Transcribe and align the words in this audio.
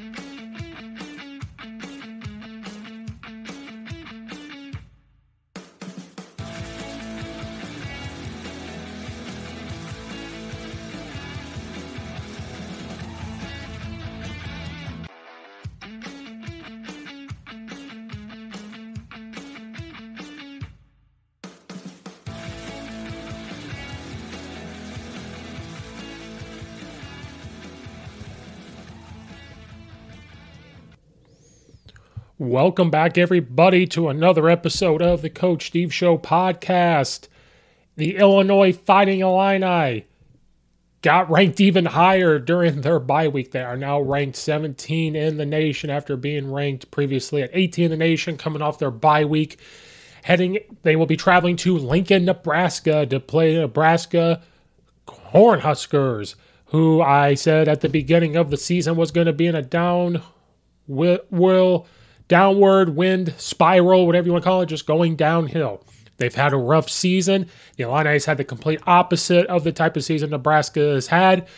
Bye. 0.00 0.29
Welcome 32.40 32.88
back, 32.88 33.18
everybody, 33.18 33.86
to 33.88 34.08
another 34.08 34.48
episode 34.48 35.02
of 35.02 35.20
the 35.20 35.28
Coach 35.28 35.66
Steve 35.66 35.92
Show 35.92 36.16
podcast. 36.16 37.28
The 37.96 38.16
Illinois 38.16 38.72
Fighting 38.72 39.20
Illini 39.20 40.06
got 41.02 41.30
ranked 41.30 41.60
even 41.60 41.84
higher 41.84 42.38
during 42.38 42.80
their 42.80 42.98
bye 42.98 43.28
week. 43.28 43.50
They 43.50 43.60
are 43.60 43.76
now 43.76 44.00
ranked 44.00 44.38
17 44.38 45.14
in 45.14 45.36
the 45.36 45.44
nation 45.44 45.90
after 45.90 46.16
being 46.16 46.50
ranked 46.50 46.90
previously 46.90 47.42
at 47.42 47.50
18 47.52 47.84
in 47.84 47.90
the 47.90 47.96
nation, 47.98 48.38
coming 48.38 48.62
off 48.62 48.78
their 48.78 48.90
bye 48.90 49.26
week. 49.26 49.58
Heading, 50.22 50.60
they 50.82 50.96
will 50.96 51.04
be 51.04 51.18
traveling 51.18 51.56
to 51.56 51.76
Lincoln, 51.76 52.24
Nebraska 52.24 53.04
to 53.04 53.20
play 53.20 53.54
Nebraska 53.54 54.40
Cornhuskers, 55.06 56.36
who 56.68 57.02
I 57.02 57.34
said 57.34 57.68
at 57.68 57.82
the 57.82 57.90
beginning 57.90 58.36
of 58.36 58.48
the 58.48 58.56
season 58.56 58.96
was 58.96 59.10
going 59.10 59.26
to 59.26 59.34
be 59.34 59.46
in 59.46 59.54
a 59.54 59.60
down 59.60 60.22
will, 60.86 61.86
downward 62.30 62.94
wind 62.94 63.34
spiral, 63.38 64.06
whatever 64.06 64.26
you 64.26 64.32
want 64.32 64.44
to 64.44 64.48
call 64.48 64.62
it, 64.62 64.66
just 64.66 64.86
going 64.86 65.16
downhill. 65.16 65.84
They've 66.16 66.34
had 66.34 66.52
a 66.52 66.56
rough 66.56 66.88
season. 66.88 67.48
The 67.76 67.82
Illini 67.82 68.20
had 68.24 68.36
the 68.36 68.44
complete 68.44 68.80
opposite 68.86 69.46
of 69.48 69.64
the 69.64 69.72
type 69.72 69.96
of 69.96 70.04
season 70.04 70.30
Nebraska 70.30 70.80
has 70.80 71.08
had. 71.08 71.48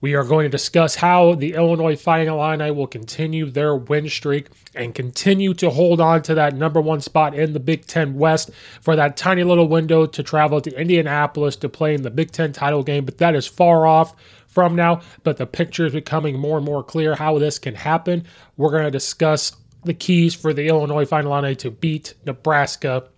We 0.00 0.14
are 0.14 0.24
going 0.24 0.44
to 0.44 0.48
discuss 0.48 0.94
how 0.94 1.34
the 1.34 1.52
Illinois 1.54 1.96
Fighting 1.96 2.28
Illini 2.28 2.70
will 2.70 2.86
continue 2.86 3.50
their 3.50 3.76
win 3.76 4.08
streak 4.08 4.48
and 4.74 4.94
continue 4.94 5.52
to 5.54 5.68
hold 5.68 6.00
on 6.00 6.22
to 6.22 6.34
that 6.34 6.54
number 6.54 6.80
one 6.80 7.02
spot 7.02 7.34
in 7.34 7.52
the 7.52 7.60
Big 7.60 7.86
Ten 7.86 8.14
West 8.14 8.50
for 8.80 8.96
that 8.96 9.18
tiny 9.18 9.44
little 9.44 9.68
window 9.68 10.06
to 10.06 10.22
travel 10.22 10.62
to 10.62 10.80
Indianapolis 10.80 11.56
to 11.56 11.68
play 11.68 11.94
in 11.94 12.02
the 12.02 12.10
Big 12.10 12.30
Ten 12.30 12.54
title 12.54 12.82
game. 12.82 13.04
But 13.04 13.18
that 13.18 13.34
is 13.34 13.46
far 13.46 13.86
off 13.86 14.14
from 14.46 14.76
now. 14.76 15.02
But 15.24 15.36
the 15.36 15.46
picture 15.46 15.84
is 15.84 15.92
becoming 15.92 16.38
more 16.38 16.56
and 16.56 16.64
more 16.64 16.82
clear 16.82 17.16
how 17.16 17.38
this 17.38 17.58
can 17.58 17.74
happen. 17.74 18.24
We're 18.56 18.70
going 18.70 18.84
to 18.84 18.90
discuss 18.90 19.52
the 19.86 19.94
keys 19.94 20.34
for 20.34 20.52
the 20.52 20.66
Illinois 20.66 21.04
Fighting 21.04 21.30
Illini 21.30 21.54
to 21.56 21.70
beat 21.70 22.14
Nebraska 22.24 23.08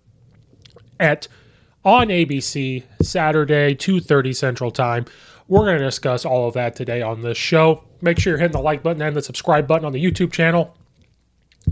at 0.99 1.27
on 1.83 2.07
ABC 2.07 2.83
Saturday 3.01 3.75
2:30 3.75 4.35
Central 4.35 4.71
Time. 4.71 5.05
We're 5.47 5.65
going 5.65 5.79
to 5.79 5.83
discuss 5.83 6.25
all 6.25 6.47
of 6.47 6.53
that 6.53 6.75
today 6.75 7.01
on 7.01 7.21
this 7.21 7.37
show. 7.37 7.83
Make 8.01 8.19
sure 8.19 8.31
you're 8.31 8.39
hitting 8.39 8.53
the 8.53 8.61
like 8.61 8.83
button 8.83 9.01
and 9.01 9.15
the 9.15 9.21
subscribe 9.21 9.67
button 9.67 9.85
on 9.85 9.93
the 9.93 10.03
YouTube 10.03 10.31
channel. 10.31 10.77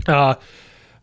Uh, 0.06 0.34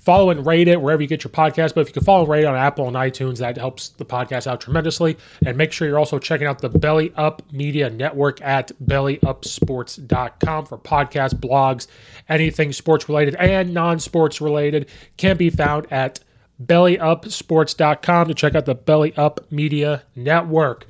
follow 0.05 0.29
and 0.29 0.45
rate 0.45 0.67
it 0.67 0.79
wherever 0.79 1.01
you 1.01 1.07
get 1.07 1.23
your 1.23 1.31
podcast. 1.31 1.73
But 1.73 1.81
if 1.81 1.87
you 1.89 1.93
can 1.93 2.03
follow 2.03 2.21
and 2.21 2.29
rate 2.29 2.43
it 2.43 2.45
on 2.45 2.55
Apple 2.55 2.87
and 2.87 2.95
iTunes, 2.95 3.39
that 3.39 3.57
helps 3.57 3.89
the 3.89 4.05
podcast 4.05 4.47
out 4.47 4.61
tremendously. 4.61 5.17
And 5.45 5.57
make 5.57 5.71
sure 5.71 5.87
you're 5.87 5.99
also 5.99 6.19
checking 6.19 6.47
out 6.47 6.59
the 6.59 6.69
Belly 6.69 7.11
Up 7.17 7.41
Media 7.51 7.89
Network 7.89 8.39
at 8.41 8.71
bellyupsports.com 8.85 10.65
for 10.67 10.77
podcast 10.77 11.33
blogs, 11.35 11.87
anything 12.29 12.71
sports 12.71 13.09
related 13.09 13.35
and 13.35 13.73
non 13.73 13.99
sports 13.99 14.39
related 14.39 14.89
can 15.17 15.35
be 15.37 15.49
found 15.49 15.91
at 15.91 16.19
bellyupsports.com 16.63 18.27
to 18.27 18.33
check 18.33 18.55
out 18.55 18.65
the 18.65 18.75
Belly 18.75 19.13
Up 19.17 19.51
Media 19.51 20.03
Network. 20.15 20.85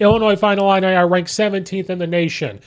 Illinois 0.00 0.36
Fighting 0.36 0.64
Illini 0.64 0.94
are 0.94 1.08
ranked 1.08 1.30
17th 1.30 1.88
in 1.88 1.98
the 1.98 2.06
nation. 2.06 2.60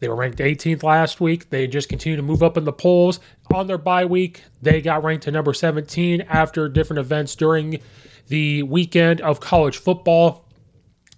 They 0.00 0.08
were 0.08 0.16
ranked 0.16 0.38
18th 0.38 0.82
last 0.82 1.20
week. 1.20 1.50
They 1.50 1.66
just 1.66 1.88
continue 1.88 2.16
to 2.16 2.22
move 2.22 2.42
up 2.42 2.56
in 2.56 2.64
the 2.64 2.72
polls. 2.72 3.20
On 3.52 3.66
their 3.66 3.78
bye 3.78 4.04
week, 4.04 4.42
they 4.62 4.80
got 4.80 5.04
ranked 5.04 5.24
to 5.24 5.30
number 5.30 5.54
17 5.54 6.22
after 6.22 6.68
different 6.68 7.00
events 7.00 7.34
during 7.36 7.80
the 8.28 8.62
weekend 8.64 9.20
of 9.20 9.40
college 9.40 9.78
football. 9.78 10.48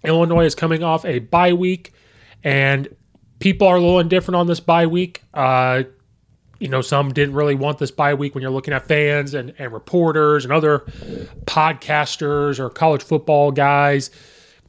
Illinois 0.03 0.45
is 0.45 0.55
coming 0.55 0.83
off 0.83 1.05
a 1.05 1.19
bye 1.19 1.53
week, 1.53 1.93
and 2.43 2.87
people 3.39 3.67
are 3.67 3.75
a 3.75 3.79
little 3.79 3.99
indifferent 3.99 4.35
on 4.35 4.47
this 4.47 4.59
bye 4.59 4.87
week. 4.87 5.23
Uh, 5.33 5.83
you 6.59 6.69
know, 6.69 6.81
some 6.81 7.13
didn't 7.13 7.35
really 7.35 7.55
want 7.55 7.77
this 7.77 7.91
bye 7.91 8.13
week 8.13 8.35
when 8.35 8.41
you're 8.41 8.51
looking 8.51 8.73
at 8.73 8.87
fans 8.87 9.33
and, 9.33 9.53
and 9.59 9.73
reporters 9.73 10.43
and 10.43 10.53
other 10.53 10.79
podcasters 11.45 12.59
or 12.59 12.69
college 12.69 13.03
football 13.03 13.51
guys 13.51 14.09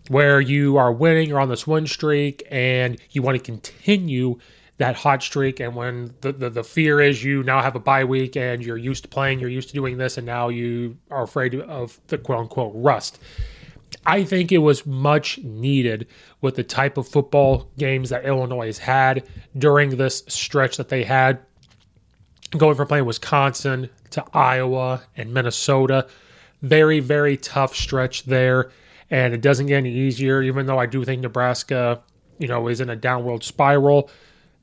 where 0.09 0.41
you 0.41 0.77
are 0.77 0.93
winning, 0.93 1.29
you're 1.29 1.41
on 1.41 1.49
this 1.49 1.67
win 1.67 1.87
streak, 1.87 2.43
and 2.51 2.99
you 3.11 3.23
want 3.23 3.37
to 3.37 3.43
continue 3.43 4.39
that 4.79 4.97
hot 4.97 5.23
streak. 5.23 5.61
And 5.61 5.75
when 5.75 6.15
the, 6.21 6.33
the, 6.33 6.51
the, 6.51 6.65
fear 6.65 7.01
is 7.01 7.23
you 7.23 7.43
now 7.43 7.61
have 7.61 7.77
a 7.77 7.81
bye 7.81 8.05
week 8.05 8.37
and 8.37 8.65
you're 8.65 8.77
used 8.77 9.03
to 9.05 9.09
playing, 9.09 9.41
you're 9.41 9.51
used 9.51 9.69
to 9.69 9.75
doing 9.75 9.99
this, 9.99 10.17
and 10.17 10.27
now 10.27 10.49
you 10.49 10.97
are 11.11 11.23
afraid 11.23 11.55
of 11.55 12.01
the 12.07 12.19
quote 12.19 12.41
unquote 12.41 12.73
rust. 12.75 13.19
I 14.07 14.23
think 14.23 14.53
it 14.53 14.59
was 14.59 14.87
much 14.87 15.39
needed 15.39 16.07
with 16.41 16.57
the 16.57 16.65
type 16.65 16.97
of 16.97 17.09
football 17.09 17.71
games 17.79 18.11
that 18.11 18.25
Illinois 18.25 18.67
has 18.67 18.79
had 18.79 19.27
during 19.57 19.97
this 19.97 20.23
stretch 20.29 20.77
that 20.77 20.89
they 20.89 21.05
had, 21.05 21.41
going 22.57 22.77
from 22.77 22.87
playing 22.87 23.07
Wisconsin 23.07 23.91
to 24.11 24.25
Iowa 24.33 25.03
and 25.17 25.33
Minnesota. 25.33 26.07
Very, 26.63 27.01
very 27.01 27.37
tough 27.37 27.75
stretch 27.75 28.25
there 28.25 28.71
and 29.11 29.35
it 29.35 29.41
doesn't 29.41 29.67
get 29.67 29.77
any 29.77 29.93
easier. 29.93 30.43
Even 30.43 30.67
though 30.67 30.79
I 30.79 30.87
do 30.87 31.05
think 31.05 31.23
Nebraska, 31.23 32.03
you 32.39 32.49
know, 32.49 32.69
is 32.69 32.81
in 32.81 32.91
a 32.91 32.97
downward 32.97 33.45
spiral, 33.45 34.11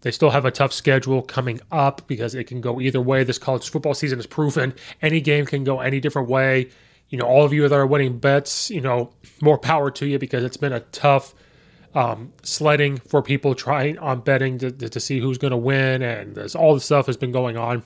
they 0.01 0.11
still 0.11 0.29
have 0.29 0.45
a 0.45 0.51
tough 0.51 0.71
schedule 0.71 1.21
coming 1.21 1.59
up 1.71 2.07
because 2.07 2.35
it 2.35 2.45
can 2.45 2.61
go 2.61 2.79
either 2.79 3.01
way. 3.01 3.23
This 3.23 3.39
college 3.39 3.69
football 3.69 3.93
season 3.93 4.19
is 4.19 4.27
proven 4.27 4.73
any 5.01 5.19
game 5.19 5.45
can 5.45 5.63
go 5.63 5.79
any 5.79 5.99
different 5.99 6.29
way. 6.29 6.69
You 7.09 7.17
know, 7.17 7.25
all 7.25 7.43
of 7.43 7.53
you 7.53 7.67
that 7.67 7.75
are 7.75 7.85
winning 7.85 8.19
bets, 8.19 8.69
you 8.69 8.81
know, 8.81 9.11
more 9.41 9.57
power 9.57 9.91
to 9.91 10.05
you 10.05 10.19
because 10.19 10.43
it's 10.43 10.57
been 10.57 10.73
a 10.73 10.79
tough 10.79 11.33
um, 11.95 12.33
sledding 12.43 12.97
for 12.97 13.21
people 13.21 13.55
trying 13.55 13.97
on 13.99 14.19
betting 14.21 14.57
to, 14.59 14.71
to, 14.71 14.89
to 14.89 14.99
see 14.99 15.19
who's 15.19 15.37
going 15.37 15.51
to 15.51 15.57
win, 15.57 16.01
and 16.01 16.37
all 16.55 16.73
the 16.73 16.81
stuff 16.81 17.05
has 17.05 17.17
been 17.17 17.31
going 17.31 17.57
on. 17.57 17.83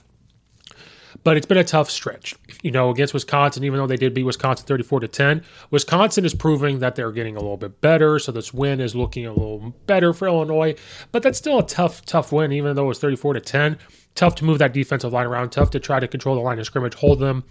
But 1.23 1.37
it's 1.37 1.45
been 1.45 1.57
a 1.57 1.63
tough 1.63 1.89
stretch, 1.89 2.35
you 2.61 2.71
know, 2.71 2.89
against 2.89 3.13
Wisconsin, 3.13 3.63
even 3.63 3.79
though 3.79 3.87
they 3.87 3.97
did 3.97 4.13
beat 4.13 4.23
Wisconsin 4.23 4.65
34 4.65 5.01
to 5.01 5.07
10. 5.07 5.43
Wisconsin 5.71 6.23
is 6.25 6.33
proving 6.33 6.79
that 6.79 6.95
they're 6.95 7.11
getting 7.11 7.35
a 7.35 7.39
little 7.39 7.57
bit 7.57 7.81
better. 7.81 8.19
So 8.19 8.31
this 8.31 8.53
win 8.53 8.79
is 8.79 8.95
looking 8.95 9.25
a 9.25 9.33
little 9.33 9.73
better 9.85 10.13
for 10.13 10.27
Illinois. 10.27 10.75
But 11.11 11.23
that's 11.23 11.37
still 11.37 11.59
a 11.59 11.67
tough, 11.67 12.05
tough 12.05 12.31
win, 12.31 12.51
even 12.51 12.75
though 12.75 12.85
it 12.85 12.89
was 12.89 12.99
34 12.99 13.33
to 13.33 13.41
10. 13.41 13.77
Tough 14.15 14.35
to 14.35 14.45
move 14.45 14.59
that 14.59 14.73
defensive 14.73 15.13
line 15.13 15.25
around, 15.25 15.51
tough 15.51 15.71
to 15.71 15.79
try 15.79 15.99
to 15.99 16.07
control 16.07 16.35
the 16.35 16.41
line 16.41 16.59
of 16.59 16.65
scrimmage, 16.65 16.95
hold 16.95 17.19
them 17.19 17.43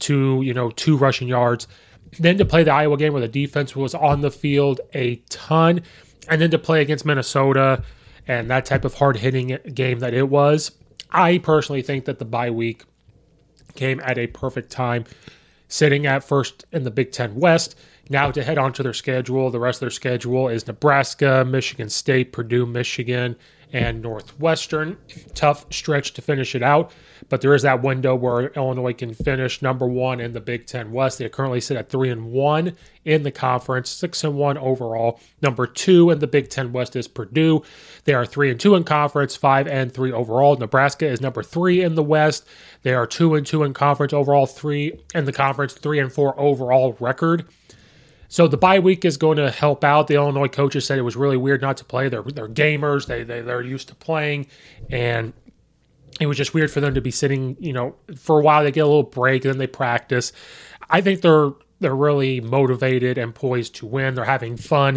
to, 0.00 0.42
you 0.42 0.54
know, 0.54 0.70
two 0.70 0.96
rushing 0.96 1.28
yards. 1.28 1.66
Then 2.18 2.38
to 2.38 2.44
play 2.44 2.62
the 2.62 2.72
Iowa 2.72 2.96
game 2.96 3.12
where 3.12 3.22
the 3.22 3.28
defense 3.28 3.74
was 3.74 3.94
on 3.94 4.20
the 4.20 4.30
field 4.30 4.80
a 4.94 5.16
ton. 5.30 5.82
And 6.28 6.40
then 6.40 6.50
to 6.50 6.58
play 6.58 6.82
against 6.82 7.04
Minnesota 7.04 7.82
and 8.26 8.50
that 8.50 8.64
type 8.64 8.84
of 8.84 8.94
hard 8.94 9.16
hitting 9.16 9.58
game 9.74 10.00
that 10.00 10.14
it 10.14 10.28
was. 10.28 10.72
I 11.10 11.38
personally 11.38 11.82
think 11.82 12.06
that 12.06 12.18
the 12.18 12.24
bye 12.24 12.50
week 12.50 12.84
came 13.74 14.00
at 14.00 14.18
a 14.18 14.26
perfect 14.26 14.70
time, 14.70 15.04
sitting 15.68 16.06
at 16.06 16.24
first 16.24 16.64
in 16.72 16.84
the 16.84 16.90
Big 16.90 17.12
Ten 17.12 17.34
West. 17.34 17.78
Now 18.10 18.30
to 18.30 18.42
head 18.42 18.58
on 18.58 18.72
to 18.74 18.82
their 18.82 18.92
schedule, 18.92 19.50
the 19.50 19.60
rest 19.60 19.76
of 19.76 19.80
their 19.80 19.90
schedule 19.90 20.48
is 20.48 20.66
Nebraska, 20.66 21.44
Michigan 21.44 21.88
State, 21.88 22.32
Purdue, 22.32 22.66
Michigan, 22.66 23.36
and 23.72 24.02
Northwestern. 24.02 24.98
Tough 25.34 25.72
stretch 25.72 26.12
to 26.14 26.22
finish 26.22 26.54
it 26.54 26.62
out, 26.62 26.92
but 27.28 27.40
there 27.40 27.54
is 27.54 27.62
that 27.62 27.82
window 27.82 28.14
where 28.14 28.48
Illinois 28.48 28.92
can 28.92 29.14
finish 29.14 29.62
number 29.62 29.86
one 29.86 30.20
in 30.20 30.32
the 30.32 30.40
Big 30.40 30.66
Ten 30.66 30.92
West. 30.92 31.18
They 31.18 31.28
currently 31.28 31.60
sit 31.60 31.76
at 31.76 31.88
three 31.88 32.10
and 32.10 32.32
one 32.32 32.76
in 33.04 33.22
the 33.22 33.30
conference, 33.30 33.90
six 33.90 34.22
and 34.24 34.36
one 34.36 34.58
overall. 34.58 35.20
Number 35.40 35.66
two 35.66 36.10
in 36.10 36.18
the 36.18 36.26
Big 36.26 36.50
Ten 36.50 36.72
West 36.72 36.94
is 36.94 37.08
Purdue. 37.08 37.62
They 38.04 38.14
are 38.14 38.26
three 38.26 38.50
and 38.50 38.60
two 38.60 38.74
in 38.74 38.84
conference, 38.84 39.34
five 39.36 39.66
and 39.66 39.92
three 39.92 40.12
overall. 40.12 40.56
Nebraska 40.56 41.06
is 41.06 41.20
number 41.20 41.42
three 41.42 41.82
in 41.82 41.94
the 41.94 42.02
West. 42.02 42.46
They 42.82 42.94
are 42.94 43.06
two 43.06 43.34
and 43.34 43.46
two 43.46 43.62
in 43.62 43.72
conference 43.72 44.12
overall, 44.12 44.46
three 44.46 45.00
in 45.14 45.24
the 45.24 45.32
conference, 45.32 45.72
three 45.72 45.98
and 45.98 46.12
four 46.12 46.38
overall 46.38 46.96
record. 47.00 47.46
So 48.32 48.48
the 48.48 48.56
bye 48.56 48.78
week 48.78 49.04
is 49.04 49.18
going 49.18 49.36
to 49.36 49.50
help 49.50 49.84
out. 49.84 50.06
The 50.06 50.14
Illinois 50.14 50.48
coaches 50.48 50.86
said 50.86 50.98
it 50.98 51.02
was 51.02 51.16
really 51.16 51.36
weird 51.36 51.60
not 51.60 51.76
to 51.76 51.84
play. 51.84 52.08
They're 52.08 52.22
they're 52.22 52.48
gamers. 52.48 53.06
They 53.06 53.24
they 53.24 53.42
they're 53.42 53.60
used 53.60 53.88
to 53.88 53.94
playing, 53.94 54.46
and 54.88 55.34
it 56.18 56.24
was 56.24 56.38
just 56.38 56.54
weird 56.54 56.70
for 56.70 56.80
them 56.80 56.94
to 56.94 57.02
be 57.02 57.10
sitting. 57.10 57.58
You 57.60 57.74
know, 57.74 57.94
for 58.16 58.40
a 58.40 58.42
while 58.42 58.64
they 58.64 58.72
get 58.72 58.84
a 58.84 58.86
little 58.86 59.02
break, 59.02 59.44
and 59.44 59.52
then 59.52 59.58
they 59.58 59.66
practice. 59.66 60.32
I 60.88 61.02
think 61.02 61.20
they're 61.20 61.50
they're 61.80 61.94
really 61.94 62.40
motivated 62.40 63.18
and 63.18 63.34
poised 63.34 63.74
to 63.76 63.86
win. 63.86 64.14
They're 64.14 64.24
having 64.24 64.56
fun. 64.56 64.96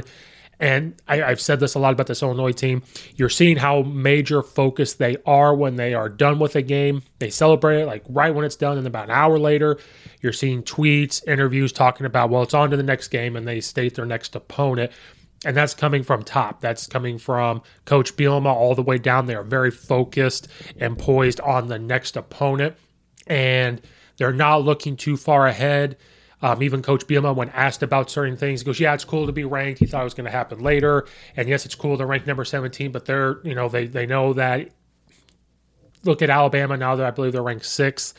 And 0.59 0.95
I, 1.07 1.17
have 1.17 1.41
said 1.41 1.59
this 1.59 1.75
a 1.75 1.79
lot 1.79 1.93
about 1.93 2.07
this 2.07 2.23
Illinois 2.23 2.53
team. 2.53 2.83
You're 3.15 3.29
seeing 3.29 3.57
how 3.57 3.81
major 3.81 4.41
focused 4.41 4.99
they 4.99 5.17
are 5.25 5.53
when 5.53 5.75
they 5.75 5.93
are 5.93 6.07
done 6.07 6.39
with 6.39 6.55
a 6.55 6.61
game. 6.61 7.03
They 7.19 7.29
celebrate 7.29 7.81
it 7.81 7.85
like 7.87 8.03
right 8.07 8.33
when 8.33 8.45
it's 8.45 8.55
done, 8.55 8.77
and 8.77 8.87
about 8.87 9.05
an 9.05 9.15
hour 9.15 9.37
later, 9.37 9.77
you're 10.21 10.33
seeing 10.33 10.63
tweets, 10.63 11.27
interviews 11.27 11.71
talking 11.71 12.05
about, 12.05 12.29
well, 12.29 12.43
it's 12.43 12.53
on 12.53 12.71
to 12.71 12.77
the 12.77 12.83
next 12.83 13.09
game, 13.09 13.35
and 13.35 13.47
they 13.47 13.59
state 13.59 13.95
their 13.95 14.05
next 14.05 14.35
opponent. 14.35 14.91
And 15.45 15.55
that's 15.55 15.75
coming 15.75 16.03
from 16.03 16.23
top. 16.23 16.61
That's 16.61 16.87
coming 16.87 17.17
from 17.17 17.61
Coach 17.85 18.15
Bielema 18.15 18.47
all 18.47 18.73
the 18.73 18.81
way 18.81 18.97
down. 18.97 19.27
They 19.27 19.35
are 19.35 19.43
very 19.43 19.69
focused 19.69 20.47
and 20.79 20.97
poised 20.97 21.39
on 21.41 21.67
the 21.67 21.77
next 21.77 22.15
opponent. 22.17 22.75
And 23.27 23.81
they're 24.17 24.33
not 24.33 24.63
looking 24.63 24.95
too 24.95 25.17
far 25.17 25.45
ahead. 25.45 25.97
Um, 26.45 26.61
even 26.61 26.83
Coach 26.83 27.07
Bielema, 27.07 27.35
when 27.35 27.49
asked 27.49 27.81
about 27.81 28.11
certain 28.11 28.37
things, 28.37 28.61
goes, 28.61 28.79
"Yeah, 28.79 28.93
it's 28.93 29.03
cool 29.03 29.25
to 29.25 29.31
be 29.31 29.45
ranked." 29.45 29.79
He 29.79 29.87
thought 29.87 30.01
it 30.01 30.03
was 30.03 30.13
going 30.13 30.25
to 30.25 30.31
happen 30.31 30.59
later, 30.59 31.07
and 31.35 31.49
yes, 31.49 31.65
it's 31.65 31.73
cool 31.73 31.97
to 31.97 32.05
rank 32.05 32.27
number 32.27 32.45
17, 32.45 32.91
but 32.91 33.05
they're, 33.05 33.39
you 33.43 33.55
know, 33.55 33.67
they 33.67 33.87
they 33.87 34.05
know 34.05 34.31
that. 34.33 34.69
Look 36.03 36.21
at 36.21 36.29
Alabama 36.29 36.77
now 36.77 36.95
that 36.97 37.05
I 37.07 37.09
believe 37.09 37.31
they're 37.31 37.41
ranked 37.41 37.65
sixth. 37.65 38.13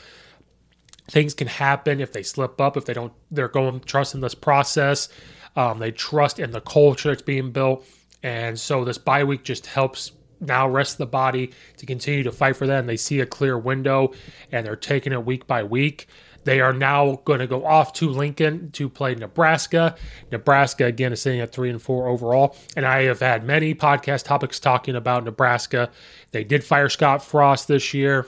Things 1.09 1.33
can 1.33 1.47
happen 1.47 2.01
if 2.01 2.11
they 2.11 2.21
slip 2.21 2.59
up, 2.59 2.75
if 2.75 2.83
they 2.83 2.93
don't. 2.93 3.13
They're 3.31 3.47
going 3.47 3.79
trust 3.79 4.13
in 4.13 4.19
this 4.19 4.35
process. 4.35 5.07
Um, 5.55 5.79
they 5.79 5.91
trust 5.91 6.37
in 6.37 6.51
the 6.51 6.59
culture 6.59 7.07
that's 7.07 7.21
being 7.21 7.51
built, 7.53 7.87
and 8.23 8.59
so 8.59 8.83
this 8.83 8.97
bye 8.97 9.23
week 9.23 9.45
just 9.45 9.67
helps 9.67 10.11
now 10.41 10.67
rest 10.67 10.97
the 10.97 11.05
body 11.05 11.51
to 11.77 11.85
continue 11.85 12.23
to 12.23 12.33
fight 12.33 12.57
for 12.57 12.67
that. 12.67 12.79
And 12.79 12.89
they 12.89 12.97
see 12.97 13.21
a 13.21 13.25
clear 13.25 13.57
window, 13.57 14.11
and 14.51 14.65
they're 14.65 14.75
taking 14.75 15.13
it 15.13 15.25
week 15.25 15.47
by 15.47 15.63
week. 15.63 16.07
They 16.47 16.61
are 16.61 16.71
now 16.71 17.19
going 17.25 17.39
to 17.39 17.45
go 17.45 17.65
off 17.65 17.91
to 17.95 18.09
Lincoln 18.09 18.71
to 18.71 18.87
play 18.87 19.15
Nebraska. 19.15 19.97
Nebraska, 20.31 20.85
again, 20.85 21.11
is 21.11 21.21
sitting 21.21 21.41
at 21.41 21.51
three 21.51 21.69
and 21.69 21.81
four 21.81 22.07
overall. 22.07 22.55
And 22.77 22.85
I 22.85 23.01
have 23.03 23.19
had 23.19 23.43
many 23.43 23.75
podcast 23.75 24.23
topics 24.23 24.57
talking 24.57 24.95
about 24.95 25.25
Nebraska. 25.25 25.91
They 26.31 26.45
did 26.45 26.63
fire 26.63 26.87
Scott 26.87 27.21
Frost 27.21 27.67
this 27.67 27.93
year. 27.93 28.27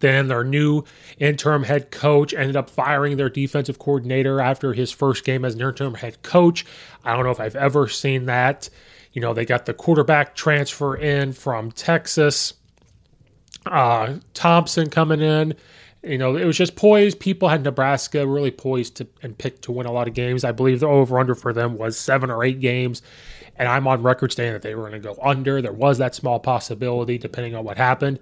Then 0.00 0.28
their 0.28 0.42
new 0.42 0.84
interim 1.18 1.64
head 1.64 1.90
coach 1.90 2.32
ended 2.32 2.56
up 2.56 2.70
firing 2.70 3.18
their 3.18 3.28
defensive 3.28 3.78
coordinator 3.78 4.40
after 4.40 4.72
his 4.72 4.90
first 4.90 5.22
game 5.22 5.44
as 5.44 5.54
an 5.54 5.60
interim 5.60 5.92
head 5.92 6.22
coach. 6.22 6.64
I 7.04 7.14
don't 7.14 7.26
know 7.26 7.30
if 7.30 7.40
I've 7.40 7.56
ever 7.56 7.88
seen 7.88 8.24
that. 8.24 8.70
You 9.12 9.20
know, 9.20 9.34
they 9.34 9.44
got 9.44 9.66
the 9.66 9.74
quarterback 9.74 10.34
transfer 10.34 10.96
in 10.96 11.34
from 11.34 11.72
Texas. 11.72 12.54
Uh, 13.66 14.14
Thompson 14.32 14.88
coming 14.88 15.20
in 15.20 15.54
you 16.08 16.18
know, 16.18 16.36
it 16.36 16.44
was 16.44 16.56
just 16.56 16.76
poised. 16.76 17.20
People 17.20 17.48
had 17.48 17.62
Nebraska 17.62 18.26
really 18.26 18.50
poised 18.50 18.96
to 18.96 19.06
and 19.22 19.36
picked 19.36 19.62
to 19.62 19.72
win 19.72 19.86
a 19.86 19.92
lot 19.92 20.08
of 20.08 20.14
games. 20.14 20.44
I 20.44 20.52
believe 20.52 20.80
the 20.80 20.86
over 20.86 21.18
under 21.18 21.34
for 21.34 21.52
them 21.52 21.76
was 21.76 21.98
seven 21.98 22.30
or 22.30 22.42
eight 22.44 22.60
games. 22.60 23.02
And 23.56 23.68
I'm 23.68 23.86
on 23.86 24.02
record 24.02 24.32
saying 24.32 24.52
that 24.52 24.62
they 24.62 24.74
were 24.74 24.88
going 24.88 25.00
to 25.00 25.14
go 25.14 25.18
under. 25.22 25.60
There 25.60 25.72
was 25.72 25.98
that 25.98 26.14
small 26.14 26.38
possibility 26.38 27.18
depending 27.18 27.54
on 27.54 27.64
what 27.64 27.76
happened, 27.76 28.20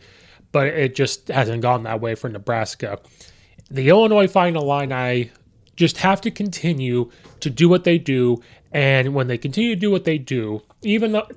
but 0.51 0.67
it 0.69 0.95
just 0.95 1.29
hasn't 1.29 1.63
gone 1.63 1.83
that 1.85 2.01
way 2.01 2.15
for 2.15 2.29
Nebraska. 2.29 2.99
The 3.71 3.89
Illinois 3.89 4.29
final 4.29 4.65
line, 4.65 4.93
I 4.93 5.31
just 5.77 5.99
have 5.99 6.21
to 6.23 6.31
continue 6.31 7.11
to 7.41 7.51
do 7.51 7.69
what 7.69 7.85
they 7.85 7.99
do. 7.99 8.43
And 8.73 9.15
when 9.15 9.27
they 9.27 9.39
continue 9.39 9.75
to 9.75 9.81
do 9.81 9.91
what 9.91 10.05
they 10.05 10.19
do, 10.19 10.63
even 10.83 11.13
though 11.13 11.29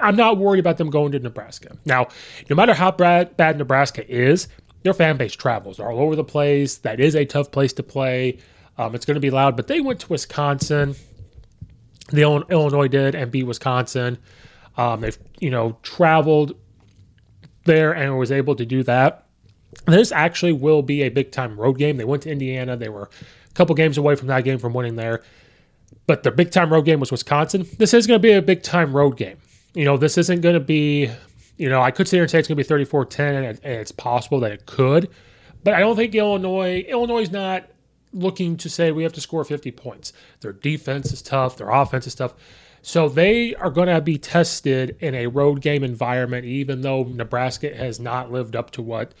I'm 0.00 0.16
not 0.16 0.38
worried 0.38 0.60
about 0.60 0.78
them 0.78 0.90
going 0.90 1.12
to 1.12 1.18
Nebraska. 1.18 1.76
Now, 1.84 2.08
no 2.48 2.56
matter 2.56 2.74
how 2.74 2.90
bad, 2.90 3.36
bad 3.36 3.58
Nebraska 3.58 4.08
is, 4.10 4.48
their 4.82 4.94
fan 4.94 5.16
base 5.16 5.34
travels 5.34 5.78
all 5.80 5.98
over 5.98 6.16
the 6.16 6.24
place. 6.24 6.76
That 6.78 7.00
is 7.00 7.14
a 7.14 7.24
tough 7.24 7.50
place 7.50 7.72
to 7.74 7.82
play. 7.82 8.38
Um, 8.78 8.94
it's 8.94 9.04
going 9.04 9.14
to 9.14 9.20
be 9.20 9.30
loud, 9.30 9.56
but 9.56 9.68
they 9.68 9.80
went 9.80 10.00
to 10.00 10.08
Wisconsin. 10.08 10.94
The 12.10 12.22
Illinois 12.22 12.88
did 12.88 13.14
and 13.14 13.30
beat 13.30 13.44
Wisconsin. 13.44 14.18
Um, 14.76 15.00
they've 15.00 15.18
you 15.40 15.50
know 15.50 15.78
traveled 15.82 16.56
there 17.64 17.92
and 17.92 18.18
was 18.18 18.32
able 18.32 18.56
to 18.56 18.66
do 18.66 18.82
that. 18.84 19.26
This 19.86 20.12
actually 20.12 20.52
will 20.52 20.82
be 20.82 21.02
a 21.02 21.08
big 21.08 21.32
time 21.32 21.58
road 21.58 21.78
game. 21.78 21.96
They 21.96 22.04
went 22.04 22.22
to 22.24 22.30
Indiana. 22.30 22.76
They 22.76 22.88
were 22.88 23.04
a 23.04 23.54
couple 23.54 23.74
games 23.74 23.98
away 23.98 24.16
from 24.16 24.28
that 24.28 24.44
game 24.44 24.58
from 24.58 24.72
winning 24.74 24.96
there, 24.96 25.22
but 26.06 26.22
their 26.22 26.32
big 26.32 26.50
time 26.50 26.72
road 26.72 26.82
game 26.82 27.00
was 27.00 27.10
Wisconsin. 27.10 27.66
This 27.78 27.94
is 27.94 28.06
going 28.06 28.18
to 28.18 28.22
be 28.22 28.32
a 28.32 28.42
big 28.42 28.62
time 28.62 28.94
road 28.94 29.16
game. 29.16 29.38
you 29.74 29.84
know, 29.84 29.96
this 29.96 30.18
isn't 30.18 30.40
going 30.40 30.54
to 30.54 30.60
be, 30.60 31.10
you 31.62 31.68
know, 31.68 31.80
I 31.80 31.92
could 31.92 32.08
sit 32.08 32.16
here 32.16 32.24
and 32.24 32.30
say 32.30 32.40
it's 32.40 32.48
going 32.48 32.56
to 32.56 32.64
be 32.64 32.66
34 32.66 33.04
10, 33.04 33.34
and, 33.44 33.60
it's 33.62 33.92
possible 33.92 34.40
that 34.40 34.50
it 34.50 34.66
could. 34.66 35.08
But 35.62 35.74
I 35.74 35.78
don't 35.78 35.94
think 35.94 36.12
Illinois, 36.12 36.84
Illinois 36.88 37.20
is 37.20 37.30
not 37.30 37.70
looking 38.12 38.56
to 38.56 38.68
say 38.68 38.90
we 38.90 39.04
have 39.04 39.12
to 39.12 39.20
score 39.20 39.44
50 39.44 39.70
points. 39.70 40.12
Their 40.40 40.52
defense 40.52 41.12
is 41.12 41.22
tough, 41.22 41.58
their 41.58 41.70
offense 41.70 42.08
is 42.08 42.16
tough. 42.16 42.34
So 42.82 43.08
they 43.08 43.54
are 43.54 43.70
going 43.70 43.86
to 43.86 44.00
be 44.00 44.18
tested 44.18 44.96
in 44.98 45.14
a 45.14 45.28
road 45.28 45.60
game 45.60 45.84
environment, 45.84 46.46
even 46.46 46.80
though 46.80 47.04
Nebraska 47.04 47.72
has 47.72 48.00
not 48.00 48.32
lived 48.32 48.56
up 48.56 48.72
to 48.72 48.82
what 48.82 49.14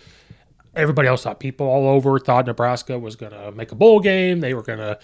everybody 0.74 1.06
else 1.06 1.22
thought. 1.22 1.38
People 1.38 1.68
all 1.68 1.86
over 1.86 2.18
thought 2.18 2.46
Nebraska 2.46 2.98
was 2.98 3.14
going 3.14 3.30
to 3.30 3.52
make 3.52 3.70
a 3.70 3.76
bowl 3.76 4.00
game. 4.00 4.40
They 4.40 4.54
were 4.54 4.64
going 4.64 4.80
to 4.80 4.98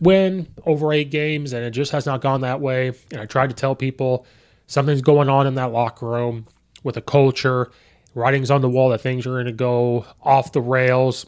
win 0.00 0.46
over 0.64 0.92
eight 0.92 1.10
games, 1.10 1.52
and 1.52 1.64
it 1.64 1.72
just 1.72 1.90
has 1.90 2.06
not 2.06 2.20
gone 2.20 2.42
that 2.42 2.60
way. 2.60 2.92
And 3.10 3.20
I 3.20 3.26
tried 3.26 3.48
to 3.48 3.56
tell 3.56 3.74
people 3.74 4.24
something's 4.68 5.02
going 5.02 5.28
on 5.28 5.48
in 5.48 5.56
that 5.56 5.72
locker 5.72 6.06
room 6.06 6.46
with 6.82 6.96
a 6.96 7.00
culture. 7.00 7.70
Writing's 8.14 8.50
on 8.50 8.60
the 8.60 8.68
wall 8.68 8.90
that 8.90 9.00
things 9.00 9.26
are 9.26 9.30
going 9.30 9.46
to 9.46 9.52
go 9.52 10.04
off 10.22 10.52
the 10.52 10.60
rails. 10.60 11.26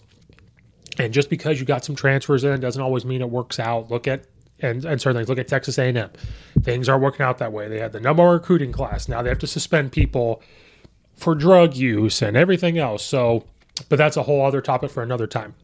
And 0.99 1.13
just 1.13 1.31
because 1.31 1.61
you 1.61 1.67
got 1.67 1.85
some 1.85 1.95
transfers 1.95 2.45
in 2.45 2.61
doesn't 2.61 2.83
always 2.83 3.05
mean 3.05 3.21
it 3.21 3.31
works 3.31 3.59
out. 3.59 3.91
Look 3.91 4.07
at 4.07 4.27
and, 4.61 4.85
and. 4.85 5.29
Look 5.29 5.39
at 5.39 5.49
Texas 5.49 5.79
A&M. 5.79 6.11
Things 6.63 6.89
are 6.89 6.99
working 6.99 7.23
out 7.25 7.39
that 7.39 7.53
way. 7.53 7.69
They 7.69 7.81
had 7.81 7.93
the 7.93 8.01
number 8.01 8.23
one 8.23 8.33
recruiting 8.33 8.73
class. 8.73 9.09
Now 9.09 9.23
they 9.23 9.29
have 9.29 9.39
to 9.41 9.47
suspend 9.47 9.93
people 9.93 10.43
for 11.17 11.35
drug 11.35 11.75
use 11.75 12.23
and 12.23 12.37
everything 12.37 12.79
else. 12.79 13.05
So, 13.05 13.45
but 13.89 13.97
that's 13.97 14.17
a 14.17 14.23
whole 14.23 14.45
other 14.45 14.61
topic 14.61 14.91
for 14.91 15.03
another 15.03 15.27
time. 15.27 15.55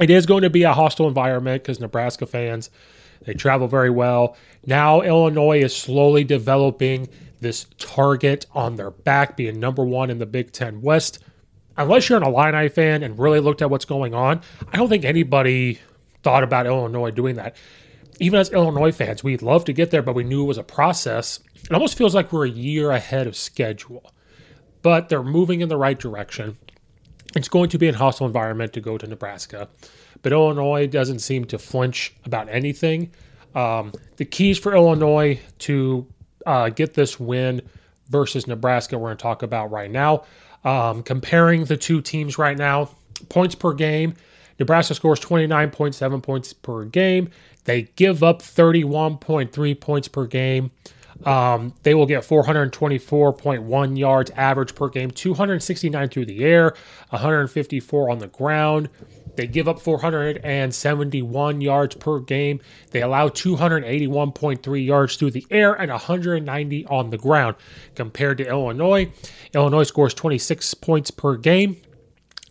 It 0.00 0.10
is 0.10 0.26
going 0.26 0.42
to 0.42 0.50
be 0.50 0.62
a 0.62 0.72
hostile 0.72 1.06
environment 1.06 1.62
because 1.62 1.78
Nebraska 1.78 2.26
fans 2.26 2.70
they 3.24 3.34
travel 3.34 3.68
very 3.68 3.90
well. 3.90 4.36
Now 4.66 5.00
Illinois 5.00 5.62
is 5.62 5.76
slowly 5.76 6.24
developing 6.24 7.08
this 7.42 7.66
target 7.78 8.46
on 8.54 8.76
their 8.76 8.90
back, 8.90 9.36
being 9.36 9.60
number 9.60 9.84
one 9.84 10.10
in 10.10 10.18
the 10.18 10.26
Big 10.26 10.52
Ten 10.52 10.80
West. 10.80 11.18
Unless 11.76 12.08
you're 12.08 12.18
an 12.18 12.24
Illini 12.24 12.68
fan 12.68 13.02
and 13.02 13.18
really 13.18 13.40
looked 13.40 13.62
at 13.62 13.70
what's 13.70 13.84
going 13.84 14.14
on, 14.14 14.40
I 14.72 14.76
don't 14.76 14.88
think 14.88 15.04
anybody 15.04 15.80
thought 16.22 16.42
about 16.42 16.66
Illinois 16.66 17.10
doing 17.10 17.36
that 17.36 17.56
even 18.22 18.38
as 18.38 18.50
Illinois 18.50 18.92
fans, 18.92 19.24
we'd 19.24 19.42
love 19.42 19.64
to 19.64 19.72
get 19.72 19.90
there, 19.90 20.02
but 20.02 20.14
we 20.14 20.22
knew 20.22 20.44
it 20.44 20.46
was 20.46 20.58
a 20.58 20.62
process. 20.62 21.40
It 21.64 21.72
almost 21.72 21.98
feels 21.98 22.14
like 22.14 22.32
we're 22.32 22.46
a 22.46 22.50
year 22.50 22.90
ahead 22.90 23.26
of 23.26 23.36
schedule, 23.36 24.12
but 24.82 25.08
they're 25.08 25.24
moving 25.24 25.60
in 25.60 25.68
the 25.68 25.76
right 25.76 25.98
direction. 25.98 26.56
It's 27.34 27.48
going 27.48 27.70
to 27.70 27.78
be 27.78 27.88
a 27.88 27.96
hostile 27.96 28.26
environment 28.26 28.74
to 28.74 28.80
go 28.80 28.96
to 28.96 29.06
Nebraska, 29.06 29.68
but 30.22 30.32
Illinois 30.32 30.86
doesn't 30.86 31.18
seem 31.18 31.46
to 31.46 31.58
flinch 31.58 32.14
about 32.24 32.48
anything. 32.48 33.10
Um, 33.56 33.92
the 34.16 34.24
keys 34.24 34.58
for 34.58 34.74
Illinois 34.74 35.40
to 35.60 36.06
uh, 36.46 36.68
get 36.68 36.94
this 36.94 37.18
win 37.18 37.62
versus 38.08 38.46
Nebraska, 38.46 38.98
we're 38.98 39.08
going 39.08 39.16
to 39.16 39.22
talk 39.22 39.42
about 39.42 39.70
right 39.70 39.90
now. 39.90 40.24
Um, 40.64 41.02
comparing 41.02 41.64
the 41.64 41.76
two 41.76 42.00
teams 42.00 42.38
right 42.38 42.56
now, 42.56 42.90
points 43.28 43.54
per 43.54 43.72
game. 43.72 44.14
Nebraska 44.58 44.94
scores 44.94 45.18
29.7 45.20 46.22
points 46.22 46.52
per 46.52 46.84
game. 46.84 47.30
They 47.64 47.82
give 47.96 48.22
up 48.22 48.42
31.3 48.42 49.80
points 49.80 50.08
per 50.08 50.26
game. 50.26 50.70
Um, 51.24 51.74
they 51.82 51.94
will 51.94 52.06
get 52.06 52.22
424.1 52.24 53.98
yards 53.98 54.30
average 54.32 54.74
per 54.74 54.88
game, 54.88 55.10
269 55.10 56.08
through 56.08 56.26
the 56.26 56.44
air, 56.44 56.74
154 57.10 58.10
on 58.10 58.18
the 58.18 58.26
ground. 58.28 58.88
They 59.36 59.46
give 59.46 59.68
up 59.68 59.80
471 59.80 61.60
yards 61.60 61.94
per 61.96 62.20
game. 62.20 62.60
They 62.90 63.02
allow 63.02 63.28
281.3 63.28 64.86
yards 64.86 65.16
through 65.16 65.30
the 65.30 65.46
air 65.50 65.72
and 65.72 65.90
190 65.90 66.86
on 66.86 67.10
the 67.10 67.18
ground. 67.18 67.56
Compared 67.94 68.38
to 68.38 68.48
Illinois, 68.48 69.10
Illinois 69.54 69.84
scores 69.84 70.14
26 70.14 70.74
points 70.74 71.10
per 71.10 71.36
game. 71.36 71.76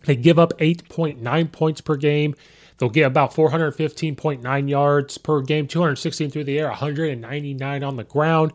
They 0.04 0.16
give 0.16 0.38
up 0.38 0.52
8.9 0.58 1.52
points 1.52 1.80
per 1.80 1.96
game. 1.96 2.34
They'll 2.78 2.90
get 2.90 3.06
about 3.06 3.32
415.9 3.32 4.68
yards 4.68 5.18
per 5.18 5.40
game, 5.40 5.68
216 5.68 6.30
through 6.30 6.44
the 6.44 6.58
air, 6.58 6.68
199 6.68 7.84
on 7.84 7.96
the 7.96 8.02
ground. 8.02 8.52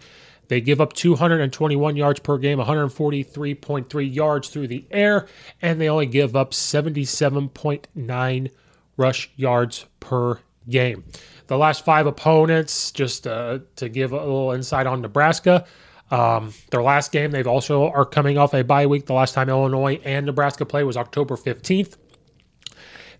They 0.47 0.61
give 0.61 0.79
up 0.79 0.93
221 0.93 1.97
yards 1.97 2.19
per 2.19 2.37
game, 2.37 2.59
143.3 2.59 4.15
yards 4.15 4.49
through 4.49 4.67
the 4.67 4.85
air, 4.91 5.27
and 5.61 5.79
they 5.79 5.89
only 5.89 6.05
give 6.05 6.35
up 6.35 6.51
77.9 6.51 8.51
rush 8.95 9.29
yards 9.35 9.85
per 9.99 10.39
game. 10.69 11.03
The 11.47 11.57
last 11.57 11.85
five 11.85 12.07
opponents, 12.07 12.91
just 12.91 13.27
uh, 13.27 13.59
to 13.77 13.89
give 13.89 14.11
a 14.11 14.17
little 14.17 14.51
insight 14.51 14.87
on 14.87 15.01
Nebraska, 15.01 15.65
um, 16.11 16.53
their 16.71 16.81
last 16.81 17.11
game, 17.11 17.31
they've 17.31 17.47
also 17.47 17.89
are 17.89 18.05
coming 18.05 18.37
off 18.37 18.53
a 18.53 18.63
bye 18.63 18.85
week. 18.85 19.05
The 19.05 19.13
last 19.13 19.33
time 19.33 19.49
Illinois 19.49 19.99
and 20.03 20.25
Nebraska 20.25 20.65
played 20.65 20.83
was 20.83 20.97
October 20.97 21.35
15th. 21.35 21.97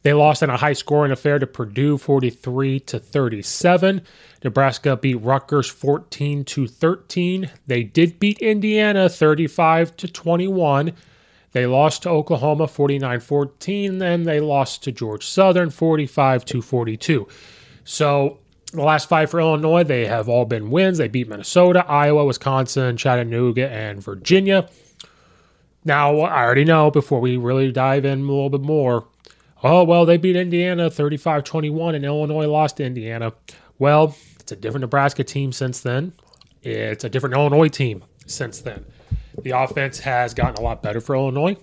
They 0.03 0.13
lost 0.13 0.43
in 0.43 0.49
a 0.49 0.57
high 0.57 0.73
scoring 0.73 1.11
affair 1.11 1.39
to 1.39 1.47
Purdue 1.47 1.97
43 1.97 2.79
to 2.81 2.99
37. 2.99 4.01
Nebraska 4.43 4.95
beat 4.95 5.15
Rutgers 5.15 5.67
14 5.67 6.45
to 6.45 6.67
13. 6.67 7.49
They 7.65 7.83
did 7.83 8.19
beat 8.19 8.39
Indiana 8.39 9.09
35 9.09 9.97
to 9.97 10.07
21. 10.07 10.93
They 11.57 11.65
lost 11.65 12.03
to 12.03 12.09
Oklahoma 12.09 12.67
49-14, 12.67 13.99
then 13.99 14.23
they 14.23 14.39
lost 14.39 14.83
to 14.83 14.91
Georgia 14.91 15.25
Southern 15.25 15.69
45 15.69 16.45
to 16.45 16.61
42. 16.61 17.27
So 17.83 18.37
the 18.73 18.83
last 18.83 19.09
five 19.09 19.31
for 19.31 19.39
Illinois, 19.39 19.83
they 19.83 20.05
have 20.05 20.29
all 20.29 20.45
been 20.45 20.69
wins. 20.69 20.97
They 20.97 21.07
beat 21.07 21.29
Minnesota, 21.29 21.85
Iowa, 21.87 22.25
Wisconsin, 22.25 22.97
Chattanooga, 22.97 23.69
and 23.69 24.03
Virginia. 24.03 24.69
Now, 25.85 26.19
I 26.19 26.43
already 26.43 26.65
know 26.65 26.91
before 26.91 27.21
we 27.21 27.37
really 27.37 27.71
dive 27.71 28.03
in 28.03 28.19
a 28.19 28.23
little 28.23 28.49
bit 28.49 28.61
more, 28.61 29.07
oh, 29.63 29.83
well, 29.83 30.05
they 30.05 30.17
beat 30.17 30.35
Indiana 30.35 30.89
35 30.89 31.43
21 31.43 31.95
and 31.95 32.05
Illinois 32.05 32.47
lost 32.47 32.77
to 32.77 32.83
Indiana. 32.83 33.33
Well, 33.79 34.15
it's 34.39 34.51
a 34.51 34.55
different 34.55 34.81
Nebraska 34.81 35.23
team 35.23 35.51
since 35.51 35.81
then. 35.81 36.13
It's 36.63 37.03
a 37.03 37.09
different 37.09 37.35
Illinois 37.35 37.69
team 37.69 38.03
since 38.25 38.59
then. 38.61 38.85
The 39.41 39.51
offense 39.51 39.99
has 39.99 40.33
gotten 40.33 40.55
a 40.55 40.61
lot 40.61 40.81
better 40.81 40.99
for 40.99 41.15
Illinois. 41.15 41.57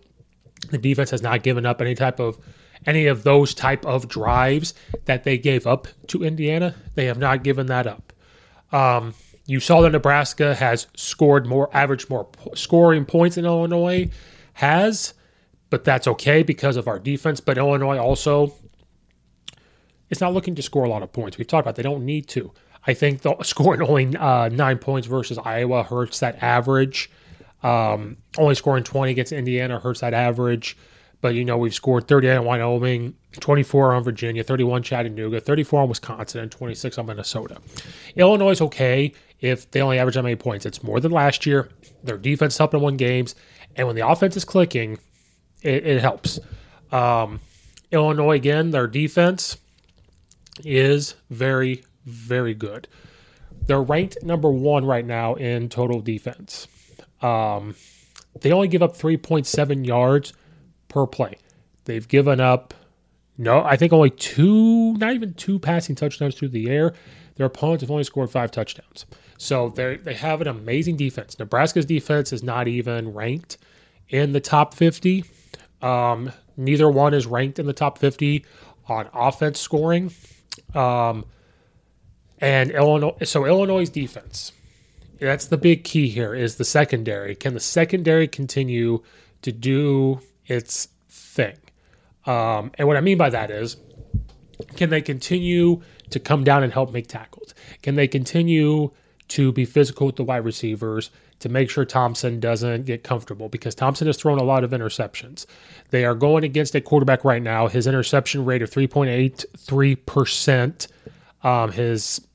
The 0.71 0.79
defense 0.79 1.11
has 1.11 1.23
not 1.23 1.43
given 1.43 1.67
up 1.67 1.81
any 1.81 1.95
type 1.95 2.21
of 2.21 2.39
any 2.87 3.07
of 3.07 3.23
those 3.25 3.55
type 3.55 3.85
of 3.87 4.09
drives 4.09 4.75
that 5.07 5.25
they 5.25 5.39
gave 5.39 5.67
up 5.67 5.89
to 6.09 6.23
Indiana. 6.23 6.75
They 6.95 7.07
have 7.07 7.19
not 7.19 7.43
given 7.43 7.67
that 7.67 7.87
up. 7.87 8.13
Um, 8.73 9.15
you 9.47 9.61
saw 9.61 9.81
that 9.83 9.93
Nebraska 9.93 10.55
has 10.55 10.87
scored 10.95 11.47
more, 11.47 11.75
average 11.75 12.09
more 12.09 12.29
scoring 12.55 13.05
points 13.05 13.37
than 13.37 13.45
Illinois 13.45 14.11
has, 14.55 15.15
but 15.75 15.83
that's 15.83 16.07
okay 16.07 16.45
because 16.45 16.77
of 16.77 16.87
our 16.87 17.01
defense. 17.01 17.41
But 17.41 17.59
Illinois 17.59 17.99
also 17.99 18.55
is 20.09 20.21
not 20.21 20.33
looking 20.33 20.55
to 20.55 20.63
score 20.63 20.85
a 20.85 20.89
lot 20.89 21.03
of 21.03 21.13
points. 21.13 21.37
We've 21.37 21.49
talked 21.49 21.65
about 21.65 21.75
they 21.75 21.83
don't 21.83 22.05
need 22.05 22.29
to. 22.29 22.53
I 22.87 22.95
think 22.95 23.23
the 23.23 23.35
scoring 23.43 23.83
only 23.83 24.17
uh, 24.17 24.51
nine 24.51 24.79
points 24.79 25.09
versus 25.09 25.37
Iowa 25.37 25.83
hurts 25.83 26.21
that 26.21 26.41
average. 26.41 27.11
Um, 27.65 28.19
only 28.39 28.55
scoring 28.55 28.85
20 28.85 29.11
against 29.11 29.33
Indiana 29.33 29.81
hurts 29.81 29.99
that 29.99 30.15
average. 30.15 30.77
But, 31.21 31.35
you 31.35 31.45
know, 31.45 31.59
we've 31.59 31.75
scored 31.75 32.07
38 32.07 32.37
on 32.37 32.45
Wyoming, 32.45 33.17
24 33.41 33.95
on 33.95 34.05
Virginia, 34.05 34.45
31 34.45 34.85
Chattanooga, 34.85 35.41
34 35.41 35.81
on 35.81 35.89
Wisconsin, 35.89 36.41
and 36.41 36.53
26 36.53 36.99
on 36.99 37.07
Minnesota. 37.07 37.57
Illinois 38.15 38.51
is 38.51 38.61
okay 38.61 39.13
if 39.41 39.69
they 39.73 39.81
only 39.81 39.99
average 39.99 40.15
that 40.15 40.23
many 40.23 40.37
points. 40.37 40.67
It's 40.67 40.85
more 40.85 41.01
than 41.01 41.11
last 41.11 41.47
year. 41.47 41.69
Their 42.05 42.19
defense 42.19 42.57
helped 42.59 42.73
them 42.73 42.83
win 42.83 42.97
games. 42.97 43.35
And 43.75 43.89
when 43.89 43.97
the 43.97 44.07
offense 44.07 44.37
is 44.37 44.45
clicking, 44.45 44.99
it, 45.65 45.87
it 45.87 46.01
helps. 46.01 46.39
Um, 46.93 47.41
Illinois, 47.91 48.37
again, 48.37 48.71
their 48.71 48.87
defense 48.87 49.57
is 50.65 51.15
very, 51.31 51.85
very 52.07 52.55
good. 52.55 52.87
They're 53.67 53.83
ranked 53.83 54.23
number 54.23 54.51
one 54.51 54.85
right 54.85 55.05
now 55.05 55.35
in 55.35 55.69
total 55.69 56.01
defense. 56.01 56.69
Um, 57.23 57.75
they 58.41 58.53
only 58.53 58.69
give 58.69 58.83
up 58.83 58.97
3.7 58.97 59.87
yards 59.87 60.33
per 60.89 61.07
play. 61.07 61.39
They've 61.87 62.07
given 62.07 62.41
up, 62.41 62.75
no, 63.39 63.63
I 63.63 63.77
think 63.77 63.93
only 63.93 64.11
two, 64.11 64.95
not 64.95 65.15
even 65.15 65.35
two 65.35 65.59
passing 65.59 65.95
touchdowns 65.95 66.35
through 66.35 66.49
the 66.49 66.71
air. 66.71 66.93
Their 67.37 67.47
opponents 67.47 67.83
have 67.83 67.91
only 67.91 68.05
scored 68.05 68.31
five 68.31 68.51
touchdowns. 68.51 69.07
So 69.39 69.71
they 69.71 69.97
they 69.97 70.15
have 70.15 70.41
an 70.41 70.47
amazing 70.47 70.97
defense. 70.97 71.39
Nebraska's 71.39 71.85
defense 71.85 72.33
is 72.33 72.43
not 72.43 72.69
even 72.69 73.13
ranked 73.13 73.59
in 74.09 74.33
the 74.33 74.41
top 74.41 74.75
50. 74.75 75.25
Um, 75.85 76.33
neither 76.57 76.91
one 76.91 77.15
is 77.15 77.27
ranked 77.27 77.59
in 77.59 77.67
the 77.67 77.73
top 77.73 77.99
50 77.99 78.45
on 78.89 79.09
offense 79.13 79.61
scoring. 79.61 80.13
Um, 80.75 81.27
and 82.39 82.71
Illinois, 82.71 83.17
so 83.25 83.45
Illinois' 83.45 83.89
defense, 83.89 84.53
that's 85.21 85.47
the 85.47 85.57
big 85.57 85.85
key 85.85 86.09
here 86.09 86.35
is 86.35 86.57
the 86.57 86.65
secondary. 86.65 87.35
Can 87.35 87.55
the 87.55 87.61
secondary 87.61 88.27
continue 88.27 89.03
to 89.43 89.53
do 89.53 90.21
its 90.47 90.89
thing. 91.09 91.57
Um, 92.27 92.73
and 92.77 92.89
what 92.89 92.97
I 92.97 93.01
mean 93.01 93.19
by 93.19 93.31
that 93.31 93.51
is, 93.51 93.77
can 94.77 94.91
they 94.91 95.03
continue 95.03 95.83
to 96.11 96.19
come 96.19 96.45
down 96.45 96.63
and 96.63 96.73
help 96.73 96.93
make 96.93 97.09
tackles? 97.09 97.55
Can 97.83 97.95
they 97.97 98.09
continue 98.09 98.91
to 99.29 99.53
be 99.53 99.65
physical 99.65 100.07
with 100.07 100.17
the 100.17 100.25
wide 100.25 100.45
receivers 100.45 101.11
to 101.45 101.49
make 101.51 101.69
sure 101.69 101.85
Thompson 101.85 102.41
doesn't 102.41 102.87
get 102.87 103.05
comfortable 103.05 103.51
because 103.51 103.75
Thompson 103.75 104.07
has 104.07 104.17
thrown 104.17 104.39
a 104.39 104.43
lot 104.43 104.65
of 104.65 104.71
interceptions. 104.71 105.45
They 105.91 106.07
are 106.07 106.15
going 106.15 106.43
against 106.43 106.75
a 106.75 106.81
quarterback 106.81 107.23
right 107.23 107.43
now. 107.43 107.69
His 107.69 107.87
interception 107.87 108.47
rate 108.47 108.63
of 108.63 108.71
3.83%. 108.71 110.87
Um, 111.43 111.71
his 111.71 112.27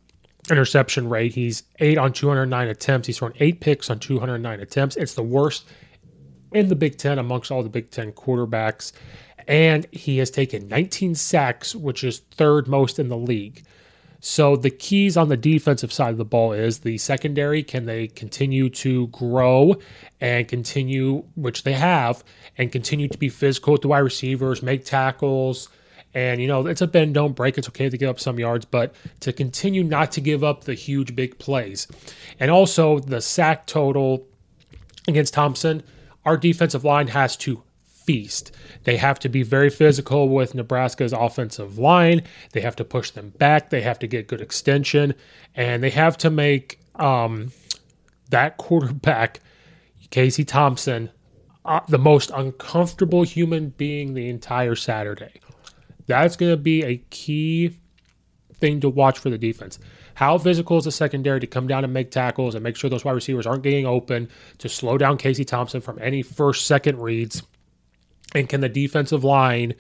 interception 0.52 1.10
rate, 1.10 1.34
he's 1.34 1.64
eight 1.80 1.98
on 1.98 2.14
209 2.14 2.68
attempts. 2.68 3.08
He's 3.08 3.18
thrown 3.18 3.34
eight 3.40 3.62
picks 3.62 3.90
on 3.90 3.98
209 3.98 4.60
attempts. 4.60 4.96
It's 4.96 5.16
the 5.16 5.24
worst 5.24 5.66
in 6.54 6.68
the 6.68 6.76
Big 6.76 7.00
Ten 7.00 7.18
amongst 7.18 7.50
all 7.50 7.64
the 7.64 7.70
Big 7.70 7.90
Ten 7.90 8.12
quarterbacks. 8.12 8.92
And 9.48 9.88
he 9.92 10.20
has 10.20 10.30
taken 10.30 10.68
19 10.68 11.16
sacks, 11.16 11.74
which 11.74 12.04
is 12.04 12.20
third 12.20 12.68
most 12.68 13.00
in 13.00 13.10
the 13.10 13.18
league. 13.18 13.64
So 14.22 14.56
the 14.56 14.70
keys 14.70 15.16
on 15.16 15.30
the 15.30 15.38
defensive 15.38 15.94
side 15.94 16.12
of 16.12 16.18
the 16.18 16.26
ball 16.26 16.52
is 16.52 16.80
the 16.80 16.98
secondary. 16.98 17.64
Can 17.64 17.86
they 17.86 18.08
continue 18.08 18.70
to 18.72 19.08
grow 19.08 19.76
and 20.20 20.48
continue, 20.48 21.24
which 21.36 21.64
they 21.64 21.74
have, 21.74 22.24
and 22.58 22.72
continue 22.72 23.08
to 23.08 23.18
be 23.18 23.30
physical 23.30 23.74
with 23.74 23.82
the 23.82 23.88
wide 23.88 24.00
receivers, 24.00 24.62
make 24.62 24.84
tackles? 24.84 25.70
And, 26.14 26.42
you 26.42 26.48
know, 26.48 26.66
it's 26.66 26.82
a 26.82 26.88
bend, 26.88 27.14
don't 27.14 27.36
break. 27.36 27.58
It's 27.58 27.70
okay 27.70 27.88
to 27.88 27.98
give 27.98 28.10
up 28.10 28.20
some 28.20 28.40
yards, 28.40 28.66
but 28.66 28.94
to 29.22 29.32
continue 29.32 29.84
not 29.84 30.12
to 30.14 30.22
give 30.22 30.44
up 30.44 30.64
the 30.64 30.74
huge, 30.74 31.16
big 31.16 31.38
plays. 31.38 31.88
And 32.40 32.52
also 32.52 33.00
the 33.00 33.22
sack 33.22 33.68
total 33.68 34.28
against 35.08 35.34
Thompson, 35.34 35.84
our 36.26 36.36
defensive 36.36 36.84
line 36.84 37.08
has 37.08 37.38
to 37.38 37.64
feast. 38.10 38.52
They 38.86 38.98
have 38.98 39.20
to 39.20 39.30
be 39.30 39.44
very 39.44 39.70
physical 39.70 40.30
with 40.30 40.56
Nebraska's 40.56 41.14
offensive 41.14 41.78
line. 41.78 42.24
They 42.54 42.62
have 42.62 42.76
to 42.78 42.84
push 42.84 43.12
them 43.12 43.30
back. 43.30 43.70
They 43.70 43.82
have 43.82 44.00
to 44.00 44.08
get 44.08 44.28
good 44.28 44.42
extension, 44.42 45.14
and 45.54 45.84
they 45.84 45.92
have 45.92 46.18
to 46.20 46.32
make 46.32 46.80
um, 46.96 47.52
that 48.32 48.58
quarterback, 48.58 49.42
Casey 50.10 50.44
Thompson, 50.44 51.12
uh, 51.66 51.82
the 51.88 52.00
most 52.00 52.32
uncomfortable 52.34 53.22
human 53.22 53.70
being 53.78 54.16
the 54.16 54.28
entire 54.28 54.74
Saturday. 54.74 55.40
That's 56.08 56.36
going 56.36 56.52
to 56.52 56.58
be 56.58 56.84
a 56.84 56.98
key 57.12 57.78
thing 58.56 58.80
to 58.80 58.90
watch 58.90 59.20
for 59.20 59.30
the 59.30 59.38
defense. 59.38 59.78
How 60.16 60.40
physical 60.40 60.80
is 60.80 60.86
the 60.86 60.92
secondary 60.92 61.42
to 61.42 61.48
come 61.48 61.68
down 61.68 61.84
and 61.84 61.94
make 61.94 62.10
tackles 62.10 62.56
and 62.56 62.64
make 62.64 62.76
sure 62.76 62.90
those 62.90 63.06
wide 63.06 63.12
receivers 63.12 63.46
aren't 63.46 63.62
getting 63.62 63.86
open 63.86 64.30
to 64.58 64.68
slow 64.68 64.98
down 64.98 65.20
Casey 65.20 65.46
Thompson 65.46 65.80
from 65.80 66.00
any 66.02 66.24
first, 66.24 66.66
second 66.66 67.00
reads 67.00 67.44
and 68.34 68.48
can 68.48 68.62
the 68.62 68.70
defensive 68.70 69.24
line 69.24 69.74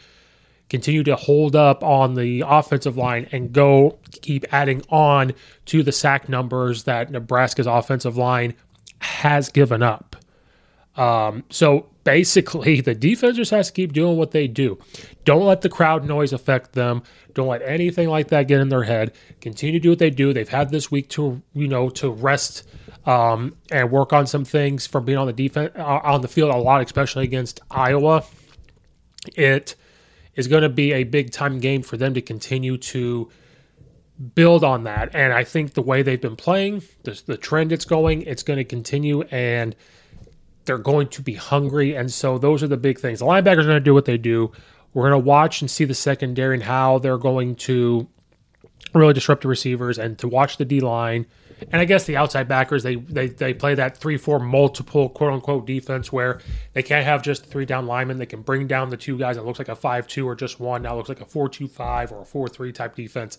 continue 0.70 1.03
to 1.03 1.15
hold 1.15 1.56
up 1.56 1.84
on 1.84 2.13
the 2.13 2.44
offensive 2.46 2.96
line 2.96 3.27
and 3.32 3.51
go 3.51 3.98
keep 4.22 4.46
adding 4.53 4.84
on 4.89 5.34
to 5.65 5.84
the 5.84 5.91
sack 5.91 6.29
numbers 6.29 6.84
that 6.84 7.12
Nebraska's 7.12 7.68
offensive 7.68 8.18
line 8.18 8.53
has 9.00 9.50
given 9.50 9.82
up? 9.82 10.15
Um, 10.96 11.44
so 11.50 11.88
basically, 12.03 12.82
the 12.82 12.96
defense 12.96 13.38
just 13.38 13.51
has 13.51 13.68
to 13.68 13.74
keep 13.74 13.94
doing 13.94 14.18
what 14.18 14.32
they 14.32 14.48
do. 14.48 14.77
Don't 15.25 15.46
let 15.46 15.62
the 15.62 15.70
crowd 15.70 16.06
noise 16.06 16.34
affect 16.34 16.74
them. 16.74 17.03
Don't 17.34 17.48
let 17.48 17.62
anything 17.62 18.10
like 18.10 18.29
that 18.29 18.48
get 18.48 18.60
in 18.60 18.70
their 18.70 18.84
head. 18.84 19.13
Continue 19.41 19.79
to 19.79 19.84
do 19.84 19.89
what 19.89 20.00
they 20.00 20.10
do. 20.10 20.34
They've 20.34 20.50
had 20.50 20.72
this 20.72 20.91
week 20.91 21.10
to 21.10 21.41
you 21.53 21.68
know 21.68 21.89
to 21.91 22.10
rest 22.10 22.68
um, 23.06 23.56
and 23.72 23.91
work 23.91 24.13
on 24.13 24.27
some 24.27 24.44
things 24.44 24.86
from 24.86 25.06
being 25.06 25.18
on 25.18 25.27
the 25.27 25.34
defense 25.34 25.72
uh, 25.75 26.00
on 26.03 26.22
the 26.22 26.27
field 26.27 26.53
a 26.53 26.58
lot, 26.58 26.84
especially 26.84 27.24
against 27.24 27.62
Iowa 27.72 28.24
it 29.35 29.75
is 30.35 30.47
going 30.47 30.63
to 30.63 30.69
be 30.69 30.93
a 30.93 31.03
big 31.03 31.31
time 31.31 31.59
game 31.59 31.81
for 31.81 31.97
them 31.97 32.13
to 32.13 32.21
continue 32.21 32.77
to 32.77 33.29
build 34.35 34.63
on 34.63 34.83
that. 34.83 35.15
And 35.15 35.33
I 35.33 35.43
think 35.43 35.73
the 35.73 35.81
way 35.81 36.01
they've 36.01 36.19
been 36.19 36.35
playing, 36.35 36.83
the, 37.03 37.21
the 37.25 37.38
trend 37.38 37.71
it's 37.71 37.85
going, 37.85 38.23
it's 38.23 38.43
going 38.43 38.57
to 38.57 38.63
continue 38.63 39.23
and 39.23 39.75
they're 40.65 40.77
going 40.77 41.07
to 41.09 41.21
be 41.21 41.33
hungry. 41.33 41.95
And 41.95 42.11
so 42.11 42.38
those 42.38 42.61
are 42.61 42.67
the 42.67 42.77
big 42.77 42.99
things. 42.99 43.19
The 43.19 43.25
linebackers 43.25 43.59
are 43.59 43.63
going 43.63 43.75
to 43.75 43.79
do 43.79 43.93
what 43.93 44.05
they 44.05 44.17
do. 44.17 44.51
We're 44.93 45.09
going 45.09 45.21
to 45.21 45.25
watch 45.25 45.61
and 45.61 45.69
see 45.69 45.85
the 45.85 45.95
secondary 45.95 46.55
and 46.55 46.63
how 46.63 46.99
they're 46.99 47.17
going 47.17 47.55
to 47.55 48.07
really 48.93 49.13
disrupt 49.13 49.43
the 49.43 49.47
receivers 49.47 49.97
and 49.97 50.17
to 50.19 50.27
watch 50.27 50.57
the 50.57 50.65
D 50.65 50.79
line 50.79 51.25
and 51.72 51.82
I 51.82 51.86
guess 51.86 52.06
the 52.06 52.17
outside 52.17 52.48
backers 52.48 52.84
they 52.84 52.95
they, 52.95 53.28
they 53.28 53.54
play 53.54 53.76
that 53.76 53.98
three 53.98 54.17
four 54.17 54.39
multiple 54.39 55.10
quote 55.10 55.34
unquote 55.34 55.65
defense 55.65 56.12
where 56.12 56.39
they 56.74 56.84
can't 56.84 57.06
have 57.06 57.22
just 57.22 57.45
three 57.45 57.65
down 57.65 57.86
linemen. 57.86 58.17
They 58.17 58.26
can 58.26 58.41
bring 58.41 58.67
down 58.67 58.89
the 58.89 58.98
two 58.98 59.17
guys. 59.17 59.38
It 59.38 59.45
looks 59.45 59.60
like 59.60 59.69
a 59.69 59.76
five 59.76 60.08
two 60.08 60.28
or 60.28 60.36
just 60.36 60.60
one. 60.60 60.82
Now 60.82 60.93
it 60.93 60.98
looks 60.98 61.10
like 61.10 61.22
a 61.22 61.26
four 61.26 61.50
two 61.50 61.67
five 61.67 62.12
or 62.12 62.22
a 62.22 62.26
four 62.26 62.48
three 62.48 62.72
type 62.72 62.95
defense. 62.95 63.38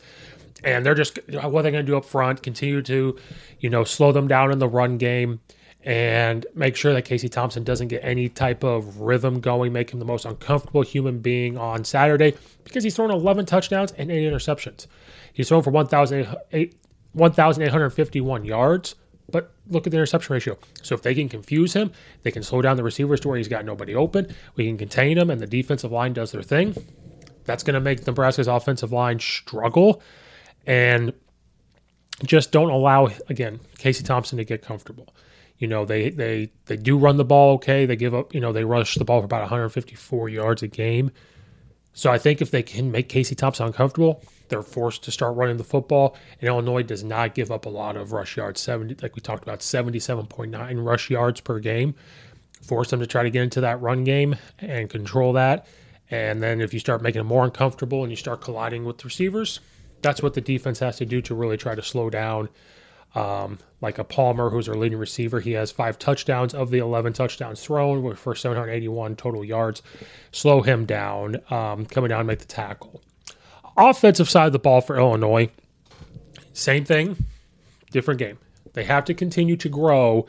And 0.63 0.85
they're 0.85 0.95
just 0.95 1.19
what 1.29 1.61
are 1.61 1.63
they 1.63 1.71
going 1.71 1.85
to 1.87 1.91
do 1.91 1.97
up 1.97 2.05
front? 2.05 2.43
Continue 2.43 2.83
to, 2.83 3.17
you 3.61 3.71
know, 3.71 3.85
slow 3.85 4.13
them 4.13 4.29
down 4.29 4.53
in 4.53 4.59
the 4.59 4.69
run 4.69 4.99
game 4.99 5.41
and 5.83 6.45
make 6.55 6.77
sure 6.77 6.93
that 6.93 7.05
Casey 7.07 7.29
Thompson 7.29 7.65
doesn't 7.65 7.89
get 7.89 8.05
any 8.05 8.29
type 8.29 8.63
of 8.63 9.01
rhythm 9.01 9.41
going, 9.41 9.73
make 9.73 9.91
him 9.91 9.99
the 9.99 10.05
most 10.05 10.27
uncomfortable 10.27 10.83
human 10.83 11.21
being 11.21 11.57
on 11.57 11.85
Saturday 11.85 12.35
because 12.65 12.85
he's 12.85 12.95
thrown 12.95 13.11
11 13.11 13.47
touchdowns 13.47 13.93
and 13.93 14.11
eight 14.11 14.31
interceptions. 14.31 14.87
He's 15.33 15.49
thrown 15.49 15.63
for 15.63 15.71
1,008 15.71 16.75
1,851 17.13 18.45
yards, 18.45 18.95
but 19.31 19.53
look 19.69 19.87
at 19.87 19.91
the 19.91 19.97
interception 19.97 20.33
ratio. 20.33 20.59
So 20.83 20.95
if 20.95 21.03
they 21.03 21.15
can 21.15 21.29
confuse 21.29 21.73
him, 21.73 21.93
they 22.23 22.31
can 22.31 22.43
slow 22.43 22.63
down 22.63 22.77
the 22.77 22.83
receivers 22.83 23.21
to 23.21 23.29
where 23.29 23.37
he's 23.37 23.49
got 23.49 23.65
nobody 23.65 23.95
open. 23.95 24.35
We 24.57 24.67
can 24.67 24.79
contain 24.79 25.19
him, 25.19 25.31
and 25.31 25.41
the 25.41 25.47
defensive 25.47 25.93
line 25.93 26.13
does 26.13 26.33
their 26.33 26.43
thing. 26.43 26.75
That's 27.45 27.63
going 27.63 27.75
to 27.75 27.81
make 27.81 28.07
Nebraska's 28.07 28.49
offensive 28.49 28.93
line 28.93 29.19
struggle, 29.19 30.03
and 30.67 31.13
just 32.25 32.53
don't 32.53 32.71
allow 32.71 33.09
again 33.29 33.61
Casey 33.79 34.05
Thompson 34.05 34.39
to 34.39 34.45
get 34.45 34.63
comfortable. 34.63 35.15
You 35.59 35.69
know 35.69 35.85
they 35.85 36.11
they 36.11 36.51
they 36.67 36.77
do 36.77 36.99
run 36.99 37.17
the 37.17 37.25
ball 37.25 37.55
okay. 37.55 37.87
They 37.87 37.97
give 37.97 38.15
up. 38.15 38.35
You 38.35 38.41
know 38.41 38.53
they 38.53 38.65
rush 38.65 38.95
the 38.95 39.05
ball 39.05 39.21
for 39.21 39.27
about 39.27 39.43
154 39.43 40.29
yards 40.29 40.63
a 40.63 40.69
game. 40.69 41.11
So 41.93 42.11
I 42.11 42.19
think 42.19 42.41
if 42.41 42.51
they 42.51 42.63
can 42.63 42.91
make 42.91 43.09
Casey 43.09 43.35
Thompson 43.35 43.67
uncomfortable, 43.67 44.23
they're 44.49 44.63
forced 44.63 45.05
to 45.05 45.11
start 45.11 45.37
running 45.37 45.57
the 45.57 45.65
football. 45.65 46.17
And 46.41 46.49
Illinois 46.49 46.83
does 46.83 47.05
not 47.05 47.35
give 47.35 47.51
up 47.51 47.67
a 47.67 47.71
lot 47.71 47.97
of 47.97 48.13
rush 48.13 48.37
yards. 48.37 48.61
Seventy, 48.61 48.97
like 49.03 49.17
we 49.17 49.21
talked 49.21 49.43
about, 49.43 49.63
seventy-seven 49.63 50.27
point 50.27 50.51
nine 50.51 50.79
rush 50.79 51.11
yards 51.11 51.41
per 51.41 51.59
game. 51.59 51.95
Force 52.63 52.91
them 52.91 53.01
to 53.01 53.07
try 53.07 53.23
to 53.23 53.31
get 53.31 53.43
into 53.43 53.63
that 53.63 53.81
run 53.81 54.05
game 54.05 54.37
and 54.59 54.91
control 54.91 55.33
that. 55.35 55.67
And 56.11 56.43
then 56.43 56.61
if 56.61 56.75
you 56.75 56.81
start 56.81 57.03
making 57.03 57.21
them 57.21 57.29
more 57.29 57.45
uncomfortable 57.45 58.03
and 58.03 58.11
you 58.11 58.17
start 58.17 58.41
colliding 58.41 58.85
with 58.85 59.05
receivers, 59.05 59.61
that's 60.03 60.23
what 60.23 60.35
the 60.35 60.41
defense 60.41 60.81
has 60.81 60.97
to 60.97 61.07
do 61.07 61.21
to 61.23 61.35
really 61.35 61.57
try 61.57 61.75
to 61.75 61.83
slow 61.83 62.11
down. 62.11 62.49
Um, 63.15 63.59
like 63.81 63.99
a 63.99 64.05
Palmer, 64.05 64.51
who's 64.51 64.69
our 64.69 64.77
leading 64.77 64.99
receiver, 64.99 65.41
he 65.41 65.53
has 65.53 65.73
five 65.73 65.99
touchdowns 65.99 66.55
of 66.55 66.71
the 66.71 66.79
11 66.79 67.13
touchdowns 67.13 67.63
thrown 67.63 68.15
for 68.15 68.35
781 68.35 69.17
total 69.17 69.45
yards. 69.45 69.83
Slow 70.33 70.61
him 70.61 70.85
down, 70.85 71.41
um, 71.51 71.87
coming 71.87 72.11
down 72.11 72.27
make 72.27 72.39
the 72.39 72.45
tackle 72.45 73.03
offensive 73.77 74.29
side 74.29 74.47
of 74.47 74.53
the 74.53 74.59
ball 74.59 74.81
for 74.81 74.97
Illinois, 74.97 75.51
same 76.53 76.85
thing, 76.85 77.17
different 77.91 78.19
game. 78.19 78.39
They 78.73 78.85
have 78.85 79.05
to 79.07 79.15
continue 79.15 79.57
to 79.57 79.69
grow 79.69 80.27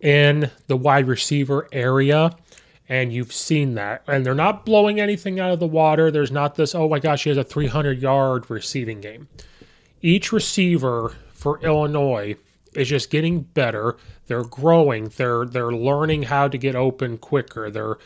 in 0.00 0.50
the 0.66 0.76
wide 0.76 1.06
receiver 1.06 1.68
area. 1.72 2.36
And 2.86 3.12
you've 3.12 3.32
seen 3.32 3.76
that. 3.76 4.02
And 4.06 4.26
they're 4.26 4.34
not 4.34 4.66
blowing 4.66 5.00
anything 5.00 5.40
out 5.40 5.52
of 5.52 5.60
the 5.60 5.66
water. 5.66 6.10
There's 6.10 6.30
not 6.30 6.56
this, 6.56 6.74
oh 6.74 6.88
my 6.88 6.98
gosh, 6.98 7.24
he 7.24 7.30
has 7.30 7.38
a 7.38 7.44
300 7.44 8.02
yard 8.02 8.50
receiving 8.50 9.00
game. 9.00 9.28
Each 10.02 10.32
receiver 10.32 11.14
for 11.44 11.60
Illinois 11.60 12.36
is 12.72 12.88
just 12.88 13.10
getting 13.10 13.40
better. 13.40 13.98
They're 14.28 14.44
growing. 14.44 15.10
They're 15.14 15.44
they're 15.44 15.72
learning 15.72 16.22
how 16.22 16.48
to 16.48 16.56
get 16.56 16.74
open 16.74 17.18
quicker. 17.18 17.70
They're 17.70 17.98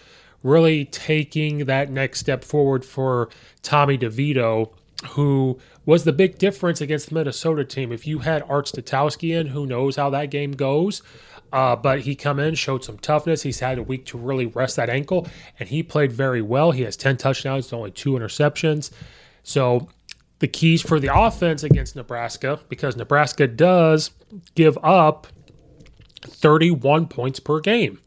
really 0.42 0.86
taking 0.86 1.66
that 1.66 1.88
next 1.88 2.18
step 2.18 2.42
forward 2.42 2.84
for 2.84 3.28
Tommy 3.62 3.96
DeVito, 3.96 4.72
who 5.10 5.56
was 5.86 6.02
the 6.02 6.12
big 6.12 6.38
difference 6.38 6.80
against 6.80 7.10
the 7.10 7.14
Minnesota 7.14 7.64
team. 7.64 7.92
If 7.92 8.08
you 8.08 8.18
had 8.18 8.42
Art 8.48 8.66
Sitkowski 8.66 9.38
in, 9.38 9.46
who 9.46 9.66
knows 9.66 9.94
how 9.94 10.10
that 10.10 10.32
game 10.32 10.50
goes, 10.50 11.00
uh, 11.52 11.76
but 11.76 12.00
he 12.00 12.16
come 12.16 12.40
in, 12.40 12.56
showed 12.56 12.82
some 12.82 12.98
toughness. 12.98 13.42
He's 13.42 13.60
had 13.60 13.78
a 13.78 13.84
week 13.84 14.04
to 14.06 14.18
really 14.18 14.46
rest 14.46 14.74
that 14.74 14.90
ankle, 14.90 15.28
and 15.60 15.68
he 15.68 15.84
played 15.84 16.10
very 16.10 16.42
well. 16.42 16.72
He 16.72 16.82
has 16.82 16.96
10 16.96 17.18
touchdowns, 17.18 17.72
only 17.72 17.92
two 17.92 18.14
interceptions. 18.14 18.90
So 19.44 19.88
the 20.38 20.48
keys 20.48 20.82
for 20.82 21.00
the 21.00 21.14
offense 21.14 21.62
against 21.62 21.96
Nebraska, 21.96 22.60
because 22.68 22.96
Nebraska 22.96 23.46
does 23.46 24.10
give 24.54 24.78
up 24.82 25.26
31 26.22 27.06
points 27.06 27.40
per 27.40 27.60
game 27.60 28.00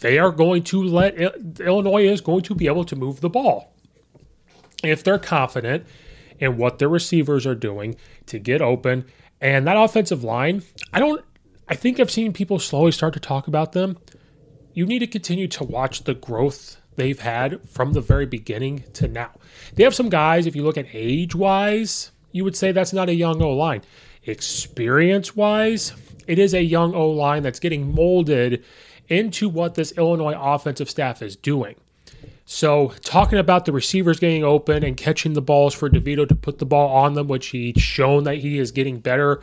they 0.00 0.18
are 0.18 0.32
going 0.32 0.62
to 0.64 0.82
let 0.82 1.16
Illinois 1.60 2.06
is 2.06 2.20
going 2.20 2.42
to 2.42 2.54
be 2.54 2.66
able 2.66 2.84
to 2.84 2.96
move 2.96 3.20
the 3.20 3.28
ball 3.28 3.72
if 4.82 5.04
they're 5.04 5.18
confident 5.18 5.86
in 6.38 6.56
what 6.56 6.78
their 6.78 6.88
receivers 6.88 7.46
are 7.46 7.54
doing 7.54 7.96
to 8.26 8.38
get 8.38 8.62
open. 8.62 9.04
And 9.40 9.66
that 9.66 9.76
offensive 9.76 10.24
line, 10.24 10.62
I 10.92 11.00
don't, 11.00 11.22
I 11.68 11.74
think 11.74 12.00
I've 12.00 12.10
seen 12.10 12.32
people 12.32 12.58
slowly 12.58 12.92
start 12.92 13.12
to 13.14 13.20
talk 13.20 13.46
about 13.46 13.72
them. 13.72 13.98
You 14.72 14.86
need 14.86 15.00
to 15.00 15.06
continue 15.06 15.48
to 15.48 15.64
watch 15.64 16.04
the 16.04 16.14
growth 16.14 16.78
they've 17.00 17.18
had 17.18 17.66
from 17.66 17.94
the 17.94 18.00
very 18.02 18.26
beginning 18.26 18.84
to 18.92 19.08
now. 19.08 19.30
They 19.74 19.84
have 19.84 19.94
some 19.94 20.10
guys, 20.10 20.46
if 20.46 20.54
you 20.54 20.62
look 20.62 20.76
at 20.76 20.86
age 20.92 21.34
wise, 21.34 22.10
you 22.30 22.44
would 22.44 22.54
say 22.54 22.72
that's 22.72 22.92
not 22.92 23.08
a 23.08 23.14
young 23.14 23.40
O 23.40 23.52
line. 23.52 23.80
experience 24.26 25.34
wise, 25.34 25.94
it 26.26 26.38
is 26.38 26.52
a 26.52 26.62
young 26.62 26.94
O 26.94 27.08
line 27.08 27.42
that's 27.42 27.58
getting 27.58 27.94
molded 27.94 28.62
into 29.08 29.48
what 29.48 29.76
this 29.76 29.92
Illinois 29.96 30.36
offensive 30.38 30.90
staff 30.90 31.22
is 31.22 31.36
doing. 31.36 31.74
So, 32.44 32.92
talking 33.02 33.38
about 33.38 33.64
the 33.64 33.72
receivers 33.72 34.20
getting 34.20 34.44
open 34.44 34.84
and 34.84 34.94
catching 34.94 35.32
the 35.32 35.40
balls 35.40 35.72
for 35.72 35.88
DeVito 35.88 36.28
to 36.28 36.34
put 36.34 36.58
the 36.58 36.66
ball 36.66 36.88
on 36.94 37.14
them, 37.14 37.28
which 37.28 37.46
he's 37.46 37.80
shown 37.80 38.24
that 38.24 38.38
he 38.38 38.58
is 38.58 38.72
getting 38.72 38.98
better 38.98 39.40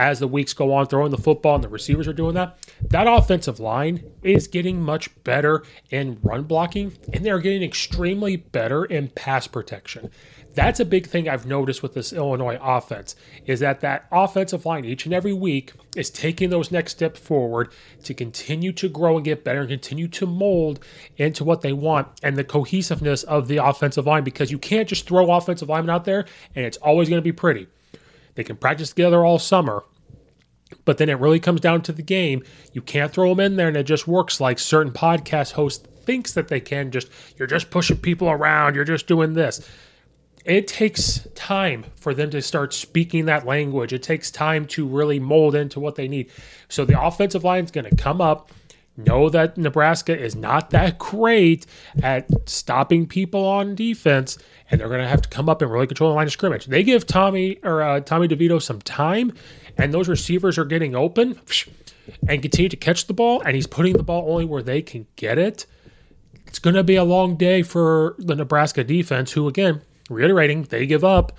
as 0.00 0.18
the 0.18 0.26
weeks 0.26 0.54
go 0.54 0.72
on, 0.72 0.86
throwing 0.86 1.10
the 1.10 1.18
football 1.18 1.56
and 1.56 1.62
the 1.62 1.68
receivers 1.68 2.08
are 2.08 2.14
doing 2.14 2.34
that. 2.34 2.56
That 2.88 3.06
offensive 3.06 3.60
line 3.60 4.02
is 4.22 4.48
getting 4.48 4.80
much 4.80 5.10
better 5.24 5.62
in 5.90 6.18
run 6.22 6.44
blocking, 6.44 6.94
and 7.12 7.22
they're 7.22 7.38
getting 7.38 7.62
extremely 7.62 8.36
better 8.36 8.86
in 8.86 9.08
pass 9.08 9.46
protection. 9.46 10.10
That's 10.54 10.80
a 10.80 10.86
big 10.86 11.06
thing 11.06 11.28
I've 11.28 11.44
noticed 11.44 11.82
with 11.82 11.92
this 11.92 12.14
Illinois 12.14 12.58
offense 12.62 13.14
is 13.44 13.60
that 13.60 13.80
that 13.80 14.06
offensive 14.10 14.64
line 14.64 14.86
each 14.86 15.04
and 15.04 15.12
every 15.12 15.34
week 15.34 15.74
is 15.94 16.08
taking 16.08 16.48
those 16.48 16.72
next 16.72 16.92
steps 16.92 17.20
forward 17.20 17.70
to 18.04 18.14
continue 18.14 18.72
to 18.72 18.88
grow 18.88 19.16
and 19.16 19.24
get 19.24 19.44
better 19.44 19.60
and 19.60 19.68
continue 19.68 20.08
to 20.08 20.26
mold 20.26 20.82
into 21.18 21.44
what 21.44 21.60
they 21.60 21.74
want 21.74 22.08
and 22.22 22.38
the 22.38 22.42
cohesiveness 22.42 23.22
of 23.24 23.48
the 23.48 23.58
offensive 23.58 24.06
line 24.06 24.24
because 24.24 24.50
you 24.50 24.58
can't 24.58 24.88
just 24.88 25.06
throw 25.06 25.30
offensive 25.30 25.68
linemen 25.68 25.94
out 25.94 26.06
there 26.06 26.24
and 26.56 26.64
it's 26.64 26.78
always 26.78 27.10
going 27.10 27.20
to 27.20 27.22
be 27.22 27.32
pretty. 27.32 27.68
They 28.34 28.44
can 28.44 28.56
practice 28.56 28.88
together 28.88 29.24
all 29.24 29.38
summer, 29.38 29.84
but 30.84 30.98
then 30.98 31.08
it 31.08 31.18
really 31.18 31.40
comes 31.40 31.60
down 31.60 31.82
to 31.82 31.92
the 31.92 32.02
game. 32.02 32.42
You 32.72 32.82
can't 32.82 33.12
throw 33.12 33.28
them 33.30 33.40
in 33.40 33.56
there 33.56 33.68
and 33.68 33.76
it 33.76 33.84
just 33.84 34.08
works 34.08 34.40
like 34.40 34.58
certain 34.58 34.92
podcast 34.92 35.52
hosts 35.52 35.86
thinks 36.04 36.32
that 36.32 36.48
they 36.48 36.60
can 36.60 36.90
just 36.90 37.08
you're 37.36 37.46
just 37.46 37.70
pushing 37.70 37.98
people 37.98 38.30
around, 38.30 38.74
you're 38.74 38.84
just 38.84 39.06
doing 39.06 39.34
this 39.34 39.68
it 40.44 40.66
takes 40.66 41.26
time 41.34 41.84
for 41.96 42.14
them 42.14 42.30
to 42.30 42.40
start 42.40 42.72
speaking 42.72 43.26
that 43.26 43.46
language. 43.46 43.92
It 43.92 44.02
takes 44.02 44.30
time 44.30 44.66
to 44.68 44.86
really 44.86 45.20
mold 45.20 45.54
into 45.54 45.80
what 45.80 45.96
they 45.96 46.08
need. 46.08 46.30
So 46.68 46.84
the 46.84 47.00
offensive 47.00 47.44
line 47.44 47.64
is 47.64 47.70
going 47.70 47.88
to 47.88 47.96
come 47.96 48.20
up, 48.20 48.50
know 48.96 49.28
that 49.30 49.58
Nebraska 49.58 50.18
is 50.18 50.34
not 50.34 50.70
that 50.70 50.98
great 50.98 51.66
at 52.02 52.26
stopping 52.48 53.06
people 53.06 53.44
on 53.44 53.74
defense, 53.74 54.38
and 54.70 54.80
they're 54.80 54.88
going 54.88 55.00
to 55.00 55.08
have 55.08 55.22
to 55.22 55.28
come 55.28 55.48
up 55.48 55.62
and 55.62 55.70
really 55.70 55.86
control 55.86 56.10
the 56.10 56.16
line 56.16 56.26
of 56.26 56.32
scrimmage. 56.32 56.66
They 56.66 56.82
give 56.82 57.06
Tommy 57.06 57.58
or 57.62 57.82
uh, 57.82 58.00
Tommy 58.00 58.26
DeVito 58.26 58.62
some 58.62 58.80
time, 58.80 59.32
and 59.76 59.92
those 59.92 60.08
receivers 60.08 60.58
are 60.58 60.64
getting 60.64 60.94
open 60.94 61.38
and 62.28 62.42
continue 62.42 62.68
to 62.68 62.76
catch 62.76 63.06
the 63.06 63.14
ball, 63.14 63.42
and 63.42 63.54
he's 63.54 63.66
putting 63.66 63.96
the 63.96 64.02
ball 64.02 64.30
only 64.30 64.44
where 64.44 64.62
they 64.62 64.82
can 64.82 65.06
get 65.16 65.38
it. 65.38 65.66
It's 66.46 66.58
going 66.58 66.74
to 66.74 66.82
be 66.82 66.96
a 66.96 67.04
long 67.04 67.36
day 67.36 67.62
for 67.62 68.16
the 68.18 68.34
Nebraska 68.34 68.82
defense, 68.82 69.32
who 69.32 69.48
again 69.48 69.82
reiterating, 70.08 70.64
they 70.64 70.86
give 70.86 71.04
up 71.04 71.32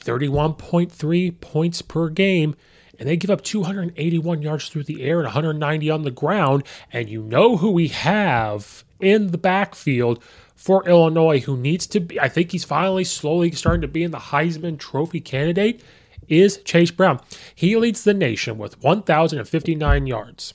31.3 0.00 1.40
points 1.40 1.82
per 1.82 2.08
game 2.08 2.54
and 2.98 3.08
they 3.08 3.16
give 3.16 3.30
up 3.30 3.42
281 3.42 4.42
yards 4.42 4.68
through 4.68 4.84
the 4.84 5.02
air 5.02 5.16
and 5.16 5.24
190 5.24 5.90
on 5.90 6.02
the 6.02 6.10
ground. 6.10 6.64
And 6.92 7.08
you 7.08 7.22
know 7.22 7.56
who 7.56 7.70
we 7.70 7.88
have 7.88 8.84
in 9.00 9.28
the 9.28 9.38
backfield 9.38 10.22
for 10.54 10.86
Illinois 10.86 11.40
who 11.40 11.56
needs 11.56 11.86
to 11.88 12.00
be, 12.00 12.20
I 12.20 12.28
think 12.28 12.52
he's 12.52 12.64
finally 12.64 13.04
slowly 13.04 13.50
starting 13.52 13.80
to 13.80 13.88
be 13.88 14.04
in 14.04 14.10
the 14.10 14.18
Heisman 14.18 14.78
Trophy 14.78 15.20
candidate, 15.20 15.82
is 16.30 16.58
Chase 16.58 16.90
Brown. 16.90 17.20
He 17.54 17.76
leads 17.76 18.04
the 18.04 18.14
nation 18.14 18.56
with 18.56 18.82
1,059 18.82 20.06
yards. 20.06 20.54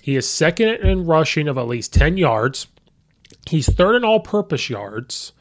He 0.00 0.16
is 0.16 0.28
second 0.28 0.68
in 0.68 1.04
rushing 1.04 1.48
of 1.48 1.58
at 1.58 1.66
least 1.66 1.92
10 1.92 2.16
yards. 2.16 2.68
He's 3.48 3.72
third 3.72 3.96
in 3.96 4.04
all 4.04 4.20
purpose 4.20 4.70
yards. 4.70 5.32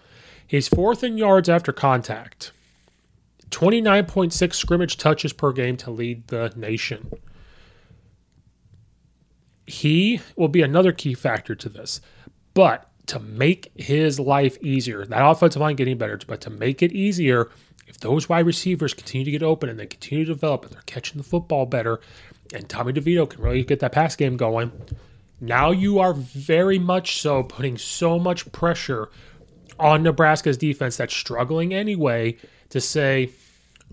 He's 0.48 0.68
fourth 0.68 1.04
in 1.04 1.18
yards 1.18 1.50
after 1.50 1.72
contact. 1.72 2.52
29.6 3.52 4.54
scrimmage 4.54 4.98
touches 4.98 5.34
per 5.34 5.52
game 5.52 5.78
to 5.78 5.92
lead 5.92 6.28
the 6.28 6.52
nation. 6.56 7.12
He 9.68 10.20
will 10.36 10.48
be 10.48 10.62
another 10.62 10.92
key 10.92 11.14
factor 11.14 11.56
to 11.56 11.70
this. 11.70 12.02
But 12.54 12.90
to 13.08 13.20
make 13.20 13.72
his 13.76 14.20
life 14.20 14.58
easier, 14.64 15.06
that 15.06 15.26
offensive 15.26 15.62
line 15.62 15.76
getting 15.76 15.98
better, 15.98 16.20
but 16.28 16.42
to 16.42 16.50
make 16.50 16.82
it 16.82 16.92
easier, 16.92 17.50
if 17.88 18.00
those 18.00 18.28
wide 18.28 18.46
receivers 18.46 18.94
continue 18.94 19.26
to 19.26 19.32
get 19.32 19.44
open 19.44 19.70
and 19.70 19.80
they 19.80 19.86
continue 19.86 20.26
to 20.26 20.34
develop 20.34 20.66
and 20.66 20.74
they're 20.74 20.82
catching 20.86 21.18
the 21.18 21.24
football 21.24 21.66
better, 21.66 22.00
and 22.54 22.68
Tommy 22.68 22.94
DeVito 22.94 23.30
can 23.30 23.42
really 23.42 23.64
get 23.64 23.80
that 23.80 23.92
pass 23.92 24.16
game 24.16 24.38
going, 24.38 24.72
now 25.40 25.72
you 25.72 26.00
are 26.00 26.14
very 26.14 26.80
much 26.80 27.20
so 27.22 27.44
putting 27.44 27.78
so 27.78 28.18
much 28.18 28.52
pressure 28.52 29.10
on 29.80 30.04
Nebraska's 30.04 30.58
defense 30.58 30.98
that's 30.98 31.16
struggling 31.16 31.74
anyway 31.74 32.38
to 32.70 32.80
say, 32.80 33.30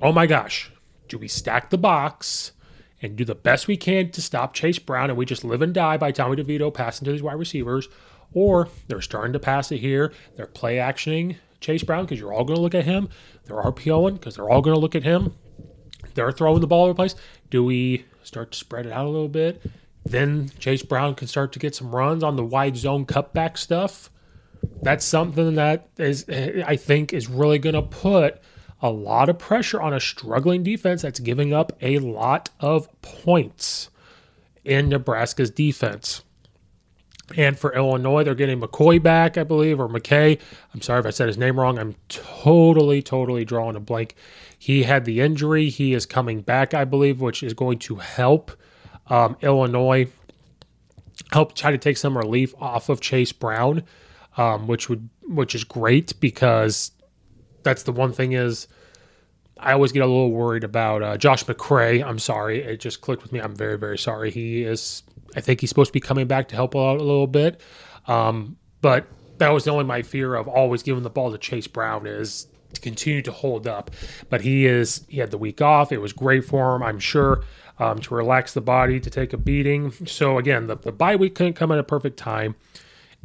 oh 0.01 0.13
my 0.13 0.27
gosh, 0.27 0.71
do 1.09 1.19
we 1.19 1.29
stack 1.29 1.71
the 1.71 1.79
box 1.79 2.53
and 3.03 3.17
do 3.17 3.25
the 3.25 3.35
best 3.35 3.67
we 3.67 3.77
can 3.77 4.11
to 4.13 4.23
stop 4.23 4.55
Chase 4.55 4.79
Brown 4.79 5.11
and 5.11 5.19
we 5.19 5.27
just 5.27 5.45
live 5.45 5.61
and 5.61 5.75
die 5.75 5.97
by 5.97 6.13
Tommy 6.13 6.37
DeVito 6.37 6.73
passing 6.73 7.05
to 7.05 7.13
these 7.13 7.23
wide 7.23 7.39
receivers? 7.39 7.89
Or 8.33 8.69
they're 8.87 9.03
starting 9.03 9.35
to 9.35 9.39
pass 9.39 9.71
it 9.73 9.79
here. 9.79 10.13
They're 10.37 10.47
play 10.47 10.77
actioning 10.77 11.37
Chase 11.63 11.83
Brown 11.83 12.05
because 12.05 12.19
you're 12.19 12.33
all 12.33 12.45
going 12.45 12.57
to 12.57 12.63
look 12.63 12.75
at 12.75 12.85
him. 12.85 13.09
They're 13.45 13.57
RPOing 13.57 14.15
because 14.15 14.37
they're 14.37 14.51
all 14.51 14.61
going 14.61 14.75
to 14.75 14.81
look 14.81 14.95
at 14.95 15.03
him. 15.03 15.35
They're 16.15 16.33
throwing 16.33 16.61
the 16.61 16.67
ball 16.67 16.85
over 16.85 16.93
the 16.93 16.97
place. 16.97 17.15
Do 17.49 17.65
we 17.65 18.05
start 18.23 18.53
to 18.53 18.59
spread 18.59 18.87
it 18.87 18.93
out 18.93 19.07
a 19.07 19.09
little 19.09 19.29
bit? 19.29 19.63
Then 20.05 20.51
Chase 20.59 20.83
Brown 20.83 21.15
can 21.15 21.29
start 21.29 21.53
to 21.53 21.59
get 21.59 21.75
some 21.75 21.95
runs 21.95 22.23
on 22.23 22.37
the 22.37 22.45
wide 22.45 22.77
zone 22.77 23.07
cutback 23.07 23.57
stuff 23.57 24.11
that's 24.83 25.05
something 25.05 25.55
that 25.55 25.89
is 25.99 26.29
I 26.29 26.77
think 26.77 27.13
is 27.13 27.29
really 27.29 27.59
going 27.59 27.75
to 27.75 27.83
put 27.83 28.41
a 28.81 28.91
lot 28.91 29.29
of 29.29 29.39
pressure 29.39 29.81
on 29.81 29.95
a 29.95 30.01
struggling 30.01 30.63
defense 30.63 31.03
that's 31.03 31.21
giving 31.21 31.53
up 31.53 31.73
a 31.81 31.99
lot 32.01 32.51
of 32.61 32.89
points 33.01 33.91
in 34.65 34.89
Nebraska's 34.89 35.51
defense. 35.51 36.23
And 37.37 37.59
for 37.59 37.73
Illinois, 37.75 38.25
they're 38.25 38.35
getting 38.35 38.61
McCoy 38.61 39.03
back, 39.03 39.39
I 39.39 39.45
believe, 39.45 39.81
or 39.81 39.89
McKay. 39.89 40.39
I'm 40.75 40.83
sorry 40.83 41.01
if 41.01 41.07
I 41.07 41.11
said 41.11 41.29
his 41.29 41.39
name 41.39 41.59
wrong. 41.59 41.79
I'm 41.79 41.95
totally, 42.09 43.01
totally 43.01 43.45
drawing 43.45 43.77
a 43.77 43.81
blank. 43.81 44.15
He 44.59 44.83
had 44.83 45.05
the 45.05 45.21
injury. 45.21 45.69
He 45.71 45.95
is 45.95 46.05
coming 46.05 46.41
back, 46.41 46.75
I 46.75 46.85
believe, 46.85 47.21
which 47.21 47.43
is 47.43 47.55
going 47.55 47.79
to 47.81 47.97
help 47.97 48.53
um, 49.09 49.37
Illinois 49.41 50.09
help 51.33 51.55
try 51.55 51.71
to 51.71 51.79
take 51.79 51.97
some 51.97 52.17
relief 52.17 52.55
off 52.61 52.89
of 52.89 53.01
Chase 53.01 53.33
Brown 53.33 53.83
um, 54.37 54.67
which 54.67 54.89
would 54.89 55.09
which 55.27 55.55
is 55.55 55.65
great 55.65 56.19
because 56.21 56.93
that's 57.63 57.83
the 57.85 57.93
one 57.93 58.13
thing 58.13 58.33
is 58.33 58.67
I 59.59 59.73
always 59.73 59.93
get 59.93 60.03
a 60.03 60.07
little 60.07 60.33
worried 60.33 60.65
about 60.65 61.03
uh, 61.03 61.17
Josh 61.17 61.45
McCray. 61.45 62.05
I'm 62.05 62.19
sorry, 62.19 62.63
it 62.63 62.81
just 62.81 63.01
clicked 63.01 63.23
with 63.23 63.33
me. 63.33 63.41
I'm 63.41 63.55
very 63.55 63.79
very 63.79 63.99
sorry. 63.99 64.31
He 64.31 64.63
is. 64.63 65.03
I 65.37 65.41
think 65.41 65.61
he's 65.61 65.71
supposed 65.71 65.89
to 65.89 65.93
be 65.93 66.01
coming 66.01 66.27
back 66.27 66.49
to 66.49 66.55
help 66.55 66.77
out 66.77 66.99
a 66.99 67.05
little 67.05 67.27
bit, 67.27 67.61
um, 68.07 68.57
but 68.81 69.07
that 69.39 69.51
was 69.51 69.67
only 69.67 69.85
my 69.85 70.03
fear 70.03 70.35
of 70.35 70.49
always 70.49 70.83
giving 70.83 71.03
the 71.03 71.11
ball 71.11 71.33
to 71.33 71.39
Chase 71.39 71.67
Brown 71.67 72.07
is 72.07 72.47
to 72.75 72.81
continue 72.81 73.23
to 73.23 73.33
hold 73.33 73.67
up. 73.67 73.91
But 74.31 74.41
he 74.41 74.67
is. 74.67 75.05
He 75.09 75.19
had 75.19 75.31
the 75.31 75.39
week 75.39 75.61
off. 75.61 75.93
It 75.93 75.99
was 75.99 76.13
great 76.13 76.45
for 76.45 76.77
him. 76.77 76.83
I'm 76.83 76.99
sure. 76.99 77.45
Um, 77.79 77.99
to 78.01 78.15
relax 78.15 78.55
the 78.55 78.61
body, 78.61 79.01
to 79.01 79.11
take 79.11 79.33
a 79.33 79.37
beating. 79.37 79.93
So 80.07 80.39
again, 80.39 80.67
the, 80.69 80.77
the 80.77 80.93
bye 80.93 81.17
week 81.17 81.35
couldn't 81.35 81.55
come 81.55 81.73
at 81.73 81.79
a 81.79 81.83
perfect 81.83 82.17
time. 82.17 82.55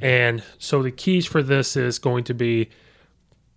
And 0.02 0.42
so 0.58 0.82
the 0.82 0.92
keys 0.92 1.26
for 1.26 1.44
this 1.44 1.76
is 1.76 2.00
going 2.00 2.24
to 2.26 2.34
be 2.34 2.70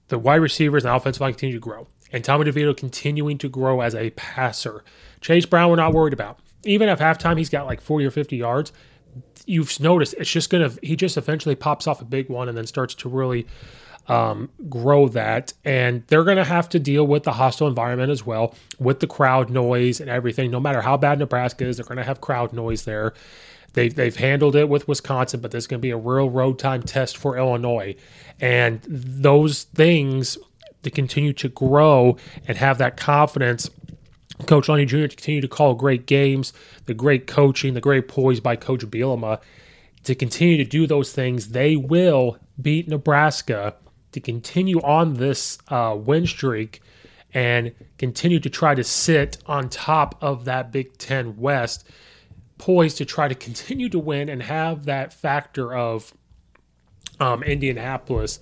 the 0.08 0.18
wide 0.18 0.36
receivers 0.36 0.84
and 0.84 0.94
offensive 0.94 1.20
line 1.20 1.32
continue 1.32 1.56
to 1.56 1.60
grow. 1.60 1.86
And 2.12 2.24
Tommy 2.24 2.44
DeVito 2.44 2.76
continuing 2.76 3.38
to 3.38 3.48
grow 3.48 3.80
as 3.80 3.94
a 3.94 4.10
passer. 4.10 4.84
Chase 5.20 5.46
Brown, 5.46 5.70
we're 5.70 5.76
not 5.76 5.94
worried 5.94 6.12
about. 6.12 6.40
Even 6.64 6.88
at 6.88 6.98
halftime, 6.98 7.38
he's 7.38 7.48
got 7.48 7.66
like 7.66 7.80
40 7.80 8.06
or 8.06 8.10
50 8.10 8.36
yards. 8.36 8.72
You've 9.46 9.78
noticed 9.80 10.14
it's 10.18 10.30
just 10.30 10.50
going 10.50 10.68
to, 10.68 10.78
he 10.86 10.96
just 10.96 11.16
eventually 11.16 11.54
pops 11.54 11.86
off 11.86 12.00
a 12.00 12.04
big 12.04 12.28
one 12.28 12.48
and 12.48 12.56
then 12.56 12.66
starts 12.66 12.94
to 12.96 13.08
really 13.08 13.46
um, 14.08 14.50
grow 14.68 15.08
that. 15.08 15.52
And 15.64 16.04
they're 16.08 16.24
going 16.24 16.36
to 16.36 16.44
have 16.44 16.68
to 16.70 16.78
deal 16.78 17.06
with 17.06 17.22
the 17.22 17.32
hostile 17.32 17.68
environment 17.68 18.10
as 18.10 18.24
well, 18.26 18.54
with 18.78 19.00
the 19.00 19.06
crowd 19.06 19.50
noise 19.50 20.00
and 20.00 20.10
everything. 20.10 20.50
No 20.50 20.60
matter 20.60 20.80
how 20.80 20.96
bad 20.96 21.18
Nebraska 21.18 21.66
is, 21.66 21.76
they're 21.76 21.86
going 21.86 21.98
to 21.98 22.04
have 22.04 22.20
crowd 22.20 22.52
noise 22.52 22.84
there. 22.84 23.14
They've, 23.72 23.94
they've 23.94 24.16
handled 24.16 24.56
it 24.56 24.68
with 24.68 24.88
Wisconsin, 24.88 25.40
but 25.40 25.52
this 25.52 25.64
is 25.64 25.66
going 25.68 25.78
to 25.78 25.82
be 25.82 25.90
a 25.90 25.96
real 25.96 26.28
road 26.28 26.58
time 26.58 26.82
test 26.82 27.16
for 27.16 27.36
Illinois. 27.36 27.94
And 28.40 28.82
those 28.88 29.62
things 29.62 30.38
to 30.82 30.90
continue 30.90 31.32
to 31.34 31.48
grow 31.48 32.16
and 32.48 32.56
have 32.56 32.78
that 32.78 32.96
confidence. 32.96 33.70
Coach 34.46 34.68
Lunney 34.68 34.86
Jr. 34.86 35.06
to 35.06 35.16
continue 35.16 35.40
to 35.40 35.48
call 35.48 35.74
great 35.74 36.06
games, 36.06 36.52
the 36.86 36.94
great 36.94 37.26
coaching, 37.26 37.74
the 37.74 37.80
great 37.80 38.08
poise 38.08 38.40
by 38.40 38.56
Coach 38.56 38.86
Bielema. 38.86 39.40
To 40.04 40.14
continue 40.14 40.56
to 40.56 40.64
do 40.64 40.86
those 40.86 41.12
things, 41.12 41.50
they 41.50 41.76
will 41.76 42.38
beat 42.60 42.88
Nebraska 42.88 43.74
to 44.12 44.20
continue 44.20 44.80
on 44.80 45.14
this 45.14 45.58
uh, 45.68 45.94
win 45.98 46.26
streak 46.26 46.82
and 47.32 47.72
continue 47.98 48.40
to 48.40 48.50
try 48.50 48.74
to 48.74 48.82
sit 48.82 49.38
on 49.46 49.68
top 49.68 50.16
of 50.20 50.44
that 50.46 50.72
Big 50.72 50.96
Ten 50.98 51.36
West 51.36 51.86
poised 52.58 52.98
to 52.98 53.04
try 53.04 53.28
to 53.28 53.34
continue 53.34 53.88
to 53.88 53.98
win 53.98 54.28
and 54.28 54.42
have 54.42 54.84
that 54.84 55.12
factor 55.12 55.74
of 55.74 56.12
um, 57.18 57.42
Indianapolis 57.42 58.40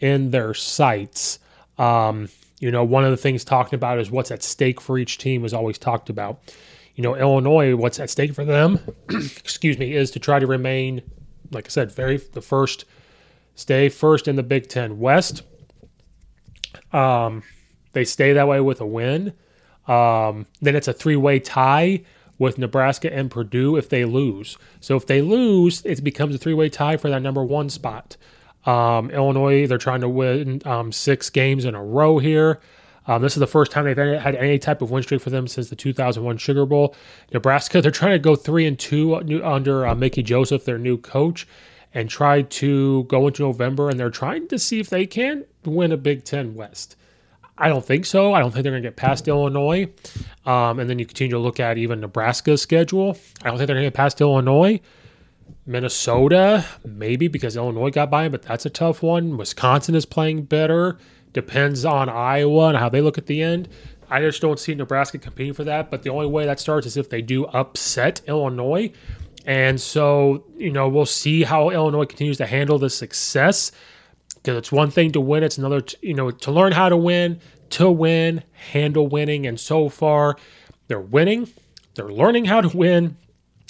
in 0.00 0.30
their 0.30 0.54
sights. 0.54 1.38
Um, 1.78 2.28
you 2.58 2.70
know, 2.70 2.84
one 2.84 3.04
of 3.04 3.10
the 3.10 3.16
things 3.16 3.44
talking 3.44 3.76
about 3.76 3.98
is 3.98 4.10
what's 4.10 4.30
at 4.30 4.42
stake 4.42 4.80
for 4.80 4.98
each 4.98 5.18
team 5.18 5.44
is 5.44 5.52
always 5.52 5.78
talked 5.78 6.08
about. 6.08 6.40
You 6.94 7.02
know, 7.02 7.14
Illinois, 7.14 7.76
what's 7.76 8.00
at 8.00 8.08
stake 8.08 8.34
for 8.34 8.44
them, 8.44 8.80
excuse 9.10 9.78
me, 9.78 9.94
is 9.94 10.10
to 10.12 10.18
try 10.18 10.38
to 10.38 10.46
remain, 10.46 11.02
like 11.50 11.66
I 11.66 11.68
said, 11.68 11.92
very 11.92 12.16
the 12.16 12.40
first, 12.40 12.86
stay 13.54 13.90
first 13.90 14.26
in 14.26 14.36
the 14.36 14.42
Big 14.42 14.68
Ten 14.68 14.98
West. 14.98 15.42
Um, 16.92 17.42
they 17.92 18.04
stay 18.04 18.32
that 18.32 18.48
way 18.48 18.60
with 18.60 18.80
a 18.80 18.86
win. 18.86 19.34
Um, 19.86 20.46
then 20.60 20.74
it's 20.74 20.88
a 20.88 20.92
three 20.92 21.16
way 21.16 21.38
tie 21.38 22.02
with 22.38 22.58
Nebraska 22.58 23.12
and 23.12 23.30
Purdue 23.30 23.76
if 23.76 23.88
they 23.88 24.04
lose. 24.04 24.56
So 24.80 24.96
if 24.96 25.06
they 25.06 25.20
lose, 25.20 25.82
it 25.84 26.02
becomes 26.02 26.34
a 26.34 26.38
three 26.38 26.54
way 26.54 26.68
tie 26.68 26.96
for 26.96 27.10
that 27.10 27.22
number 27.22 27.44
one 27.44 27.68
spot. 27.68 28.16
Um, 28.66 29.10
Illinois, 29.10 29.66
they're 29.66 29.78
trying 29.78 30.00
to 30.00 30.08
win 30.08 30.60
um, 30.64 30.92
six 30.92 31.30
games 31.30 31.64
in 31.64 31.74
a 31.74 31.82
row 31.82 32.18
here. 32.18 32.60
Um, 33.06 33.22
this 33.22 33.36
is 33.36 33.40
the 33.40 33.46
first 33.46 33.70
time 33.70 33.84
they've 33.84 33.96
had 33.96 34.34
any 34.34 34.58
type 34.58 34.82
of 34.82 34.90
win 34.90 35.02
streak 35.02 35.20
for 35.20 35.30
them 35.30 35.46
since 35.46 35.70
the 35.70 35.76
2001 35.76 36.38
Sugar 36.38 36.66
Bowl. 36.66 36.94
Nebraska, 37.32 37.80
they're 37.80 37.90
trying 37.90 38.12
to 38.12 38.18
go 38.18 38.34
three 38.34 38.66
and 38.66 38.78
two 38.78 39.14
under 39.14 39.86
uh, 39.86 39.94
Mickey 39.94 40.22
Joseph, 40.22 40.64
their 40.64 40.78
new 40.78 40.98
coach, 40.98 41.46
and 41.94 42.10
try 42.10 42.42
to 42.42 43.04
go 43.04 43.28
into 43.28 43.42
November. 43.42 43.88
And 43.88 44.00
they're 44.00 44.10
trying 44.10 44.48
to 44.48 44.58
see 44.58 44.80
if 44.80 44.90
they 44.90 45.06
can 45.06 45.44
win 45.64 45.92
a 45.92 45.96
Big 45.96 46.24
Ten 46.24 46.54
West. 46.54 46.96
I 47.58 47.68
don't 47.68 47.84
think 47.84 48.04
so. 48.04 48.34
I 48.34 48.40
don't 48.40 48.50
think 48.50 48.64
they're 48.64 48.72
going 48.72 48.82
to 48.82 48.88
get 48.88 48.96
past 48.96 49.28
Illinois. 49.28 49.88
Um, 50.44 50.78
and 50.78 50.90
then 50.90 50.98
you 50.98 51.06
continue 51.06 51.32
to 51.32 51.38
look 51.38 51.58
at 51.58 51.78
even 51.78 52.00
Nebraska's 52.00 52.60
schedule. 52.60 53.16
I 53.42 53.48
don't 53.48 53.56
think 53.56 53.68
they're 53.68 53.76
going 53.76 53.84
to 53.84 53.90
get 53.90 53.94
past 53.94 54.20
Illinois. 54.20 54.80
Minnesota, 55.66 56.64
maybe 56.84 57.28
because 57.28 57.56
Illinois 57.56 57.90
got 57.90 58.10
by, 58.10 58.28
but 58.28 58.42
that's 58.42 58.66
a 58.66 58.70
tough 58.70 59.02
one. 59.02 59.36
Wisconsin 59.36 59.94
is 59.94 60.06
playing 60.06 60.42
better. 60.42 60.98
Depends 61.32 61.84
on 61.84 62.08
Iowa 62.08 62.68
and 62.68 62.78
how 62.78 62.88
they 62.88 63.00
look 63.00 63.18
at 63.18 63.26
the 63.26 63.42
end. 63.42 63.68
I 64.08 64.20
just 64.20 64.40
don't 64.40 64.58
see 64.58 64.74
Nebraska 64.74 65.18
competing 65.18 65.52
for 65.52 65.64
that. 65.64 65.90
But 65.90 66.02
the 66.02 66.10
only 66.10 66.26
way 66.26 66.46
that 66.46 66.60
starts 66.60 66.86
is 66.86 66.96
if 66.96 67.10
they 67.10 67.22
do 67.22 67.46
upset 67.46 68.20
Illinois. 68.26 68.92
And 69.44 69.80
so, 69.80 70.44
you 70.56 70.70
know, 70.70 70.88
we'll 70.88 71.06
see 71.06 71.42
how 71.42 71.70
Illinois 71.70 72.04
continues 72.04 72.38
to 72.38 72.46
handle 72.46 72.78
the 72.78 72.90
success 72.90 73.72
because 74.46 74.58
it's 74.58 74.70
one 74.70 74.90
thing 74.90 75.10
to 75.10 75.20
win, 75.20 75.42
it's 75.42 75.58
another, 75.58 75.82
you 76.02 76.14
know, 76.14 76.30
to 76.30 76.52
learn 76.52 76.70
how 76.70 76.88
to 76.88 76.96
win, 76.96 77.40
to 77.70 77.90
win, 77.90 78.44
handle 78.52 79.08
winning. 79.08 79.44
And 79.44 79.58
so 79.58 79.88
far, 79.88 80.36
they're 80.86 81.00
winning, 81.00 81.48
they're 81.96 82.12
learning 82.12 82.44
how 82.44 82.60
to 82.60 82.76
win, 82.76 83.16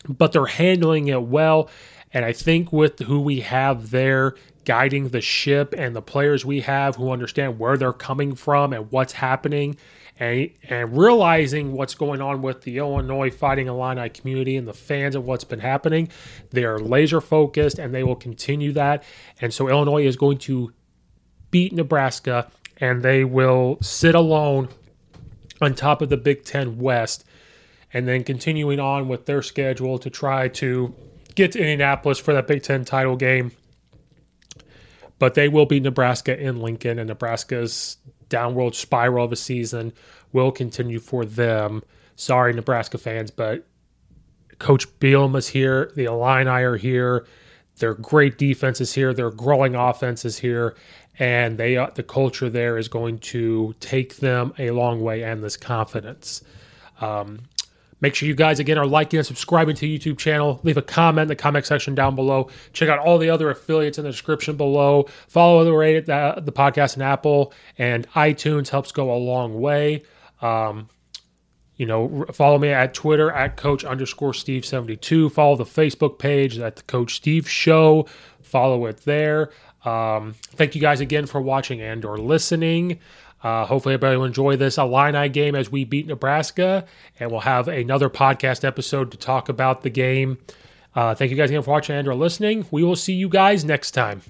but 0.08 0.32
they're 0.32 0.46
handling 0.46 1.08
it 1.08 1.22
well. 1.22 1.68
And 2.12 2.24
I 2.24 2.32
think 2.32 2.72
with 2.72 2.98
who 3.00 3.20
we 3.20 3.40
have 3.40 3.90
there 3.90 4.34
guiding 4.64 5.08
the 5.10 5.20
ship 5.20 5.74
and 5.76 5.94
the 5.94 6.02
players 6.02 6.44
we 6.44 6.60
have 6.60 6.96
who 6.96 7.10
understand 7.10 7.58
where 7.58 7.76
they're 7.76 7.92
coming 7.92 8.34
from 8.34 8.72
and 8.72 8.90
what's 8.90 9.12
happening 9.12 9.76
and, 10.18 10.50
and 10.68 10.96
realizing 10.96 11.72
what's 11.72 11.94
going 11.94 12.20
on 12.20 12.42
with 12.42 12.62
the 12.62 12.78
Illinois 12.78 13.30
Fighting 13.30 13.68
Illini 13.68 14.08
community 14.08 14.56
and 14.56 14.66
the 14.66 14.72
fans 14.72 15.14
of 15.14 15.24
what's 15.24 15.44
been 15.44 15.60
happening. 15.60 16.08
They 16.50 16.64
are 16.64 16.78
laser 16.78 17.20
focused 17.20 17.78
and 17.78 17.94
they 17.94 18.02
will 18.02 18.16
continue 18.16 18.72
that. 18.72 19.04
And 19.40 19.52
so 19.52 19.68
Illinois 19.68 20.04
is 20.06 20.16
going 20.16 20.38
to 20.38 20.72
beat 21.50 21.72
Nebraska 21.72 22.50
and 22.78 23.02
they 23.02 23.24
will 23.24 23.78
sit 23.80 24.14
alone 24.14 24.68
on 25.60 25.74
top 25.74 26.02
of 26.02 26.08
the 26.08 26.16
Big 26.16 26.44
Ten 26.44 26.78
West 26.78 27.24
and 27.92 28.06
then 28.06 28.24
continuing 28.24 28.80
on 28.80 29.08
with 29.08 29.26
their 29.26 29.42
schedule 29.42 29.98
to 29.98 30.10
try 30.10 30.48
to 30.48 30.94
get 31.34 31.52
to 31.52 31.58
Indianapolis 31.58 32.18
for 32.18 32.34
that 32.34 32.46
Big 32.46 32.62
Ten 32.62 32.84
title 32.84 33.16
game. 33.16 33.52
But 35.18 35.34
they 35.34 35.48
will 35.48 35.66
beat 35.66 35.82
Nebraska 35.82 36.38
in 36.38 36.60
Lincoln, 36.60 36.98
and 36.98 37.08
Nebraska's 37.08 37.96
downward 38.28 38.74
spiral 38.74 39.24
of 39.24 39.32
a 39.32 39.36
season 39.36 39.92
will 40.32 40.52
continue 40.52 40.98
for 40.98 41.24
them. 41.24 41.82
Sorry, 42.16 42.52
Nebraska 42.52 42.98
fans, 42.98 43.30
but 43.30 43.66
Coach 44.58 44.86
Bielema 44.98 45.48
here. 45.48 45.92
The 45.94 46.04
Illini 46.04 46.62
are 46.64 46.76
here. 46.76 47.26
Their 47.78 47.94
great 47.94 48.38
defense 48.38 48.80
is 48.80 48.94
here. 48.94 49.12
Their 49.12 49.30
growing 49.30 49.74
offense 49.74 50.24
is 50.24 50.38
here, 50.38 50.76
and 51.18 51.58
they 51.58 51.76
uh, 51.76 51.90
the 51.94 52.02
culture 52.02 52.48
there 52.48 52.78
is 52.78 52.88
going 52.88 53.18
to 53.18 53.74
take 53.80 54.16
them 54.16 54.54
a 54.58 54.70
long 54.70 55.02
way 55.02 55.22
and 55.22 55.42
this 55.42 55.56
confidence. 55.56 56.42
Um, 57.00 57.40
Make 58.06 58.14
sure 58.14 58.28
you 58.28 58.36
guys 58.36 58.60
again 58.60 58.78
are 58.78 58.86
liking 58.86 59.16
and 59.18 59.26
subscribing 59.26 59.74
to 59.74 59.80
the 59.80 59.98
YouTube 59.98 60.16
channel. 60.16 60.60
Leave 60.62 60.76
a 60.76 60.82
comment 60.82 61.22
in 61.22 61.28
the 61.28 61.34
comment 61.34 61.66
section 61.66 61.96
down 61.96 62.14
below. 62.14 62.48
Check 62.72 62.88
out 62.88 63.00
all 63.00 63.18
the 63.18 63.30
other 63.30 63.50
affiliates 63.50 63.98
in 63.98 64.04
the 64.04 64.12
description 64.12 64.56
below. 64.56 65.08
Follow 65.26 65.64
the 65.64 65.72
rate 65.72 66.06
the, 66.06 66.34
the 66.40 66.52
podcast 66.52 66.94
in 66.94 67.02
Apple 67.02 67.52
and 67.78 68.08
iTunes 68.10 68.68
helps 68.68 68.92
go 68.92 69.12
a 69.12 69.18
long 69.18 69.60
way. 69.60 70.04
Um, 70.40 70.88
you 71.74 71.86
know, 71.86 72.26
follow 72.32 72.58
me 72.58 72.68
at 72.68 72.94
Twitter 72.94 73.32
at 73.32 73.56
Coach 73.56 73.84
underscore 73.84 74.34
Steve 74.34 74.64
seventy 74.64 74.94
two. 74.94 75.28
Follow 75.28 75.56
the 75.56 75.64
Facebook 75.64 76.20
page 76.20 76.60
at 76.60 76.76
the 76.76 76.84
Coach 76.84 77.16
Steve 77.16 77.50
Show. 77.50 78.06
Follow 78.40 78.86
it 78.86 78.98
there. 78.98 79.50
Um, 79.84 80.36
thank 80.52 80.76
you 80.76 80.80
guys 80.80 81.00
again 81.00 81.26
for 81.26 81.40
watching 81.40 81.80
and 81.80 82.04
or 82.04 82.18
listening. 82.18 83.00
Uh, 83.46 83.64
hopefully, 83.64 83.94
everybody 83.94 84.16
will 84.16 84.24
enjoy 84.24 84.56
this 84.56 84.76
Illini 84.76 85.28
game 85.28 85.54
as 85.54 85.70
we 85.70 85.84
beat 85.84 86.08
Nebraska, 86.08 86.84
and 87.20 87.30
we'll 87.30 87.38
have 87.38 87.68
another 87.68 88.10
podcast 88.10 88.64
episode 88.64 89.12
to 89.12 89.16
talk 89.16 89.48
about 89.48 89.82
the 89.82 89.88
game. 89.88 90.38
Uh, 90.96 91.14
thank 91.14 91.30
you 91.30 91.36
guys 91.36 91.50
again 91.50 91.62
for 91.62 91.70
watching 91.70 91.94
and 91.94 92.08
or 92.08 92.16
listening. 92.16 92.66
We 92.72 92.82
will 92.82 92.96
see 92.96 93.12
you 93.12 93.28
guys 93.28 93.64
next 93.64 93.92
time. 93.92 94.22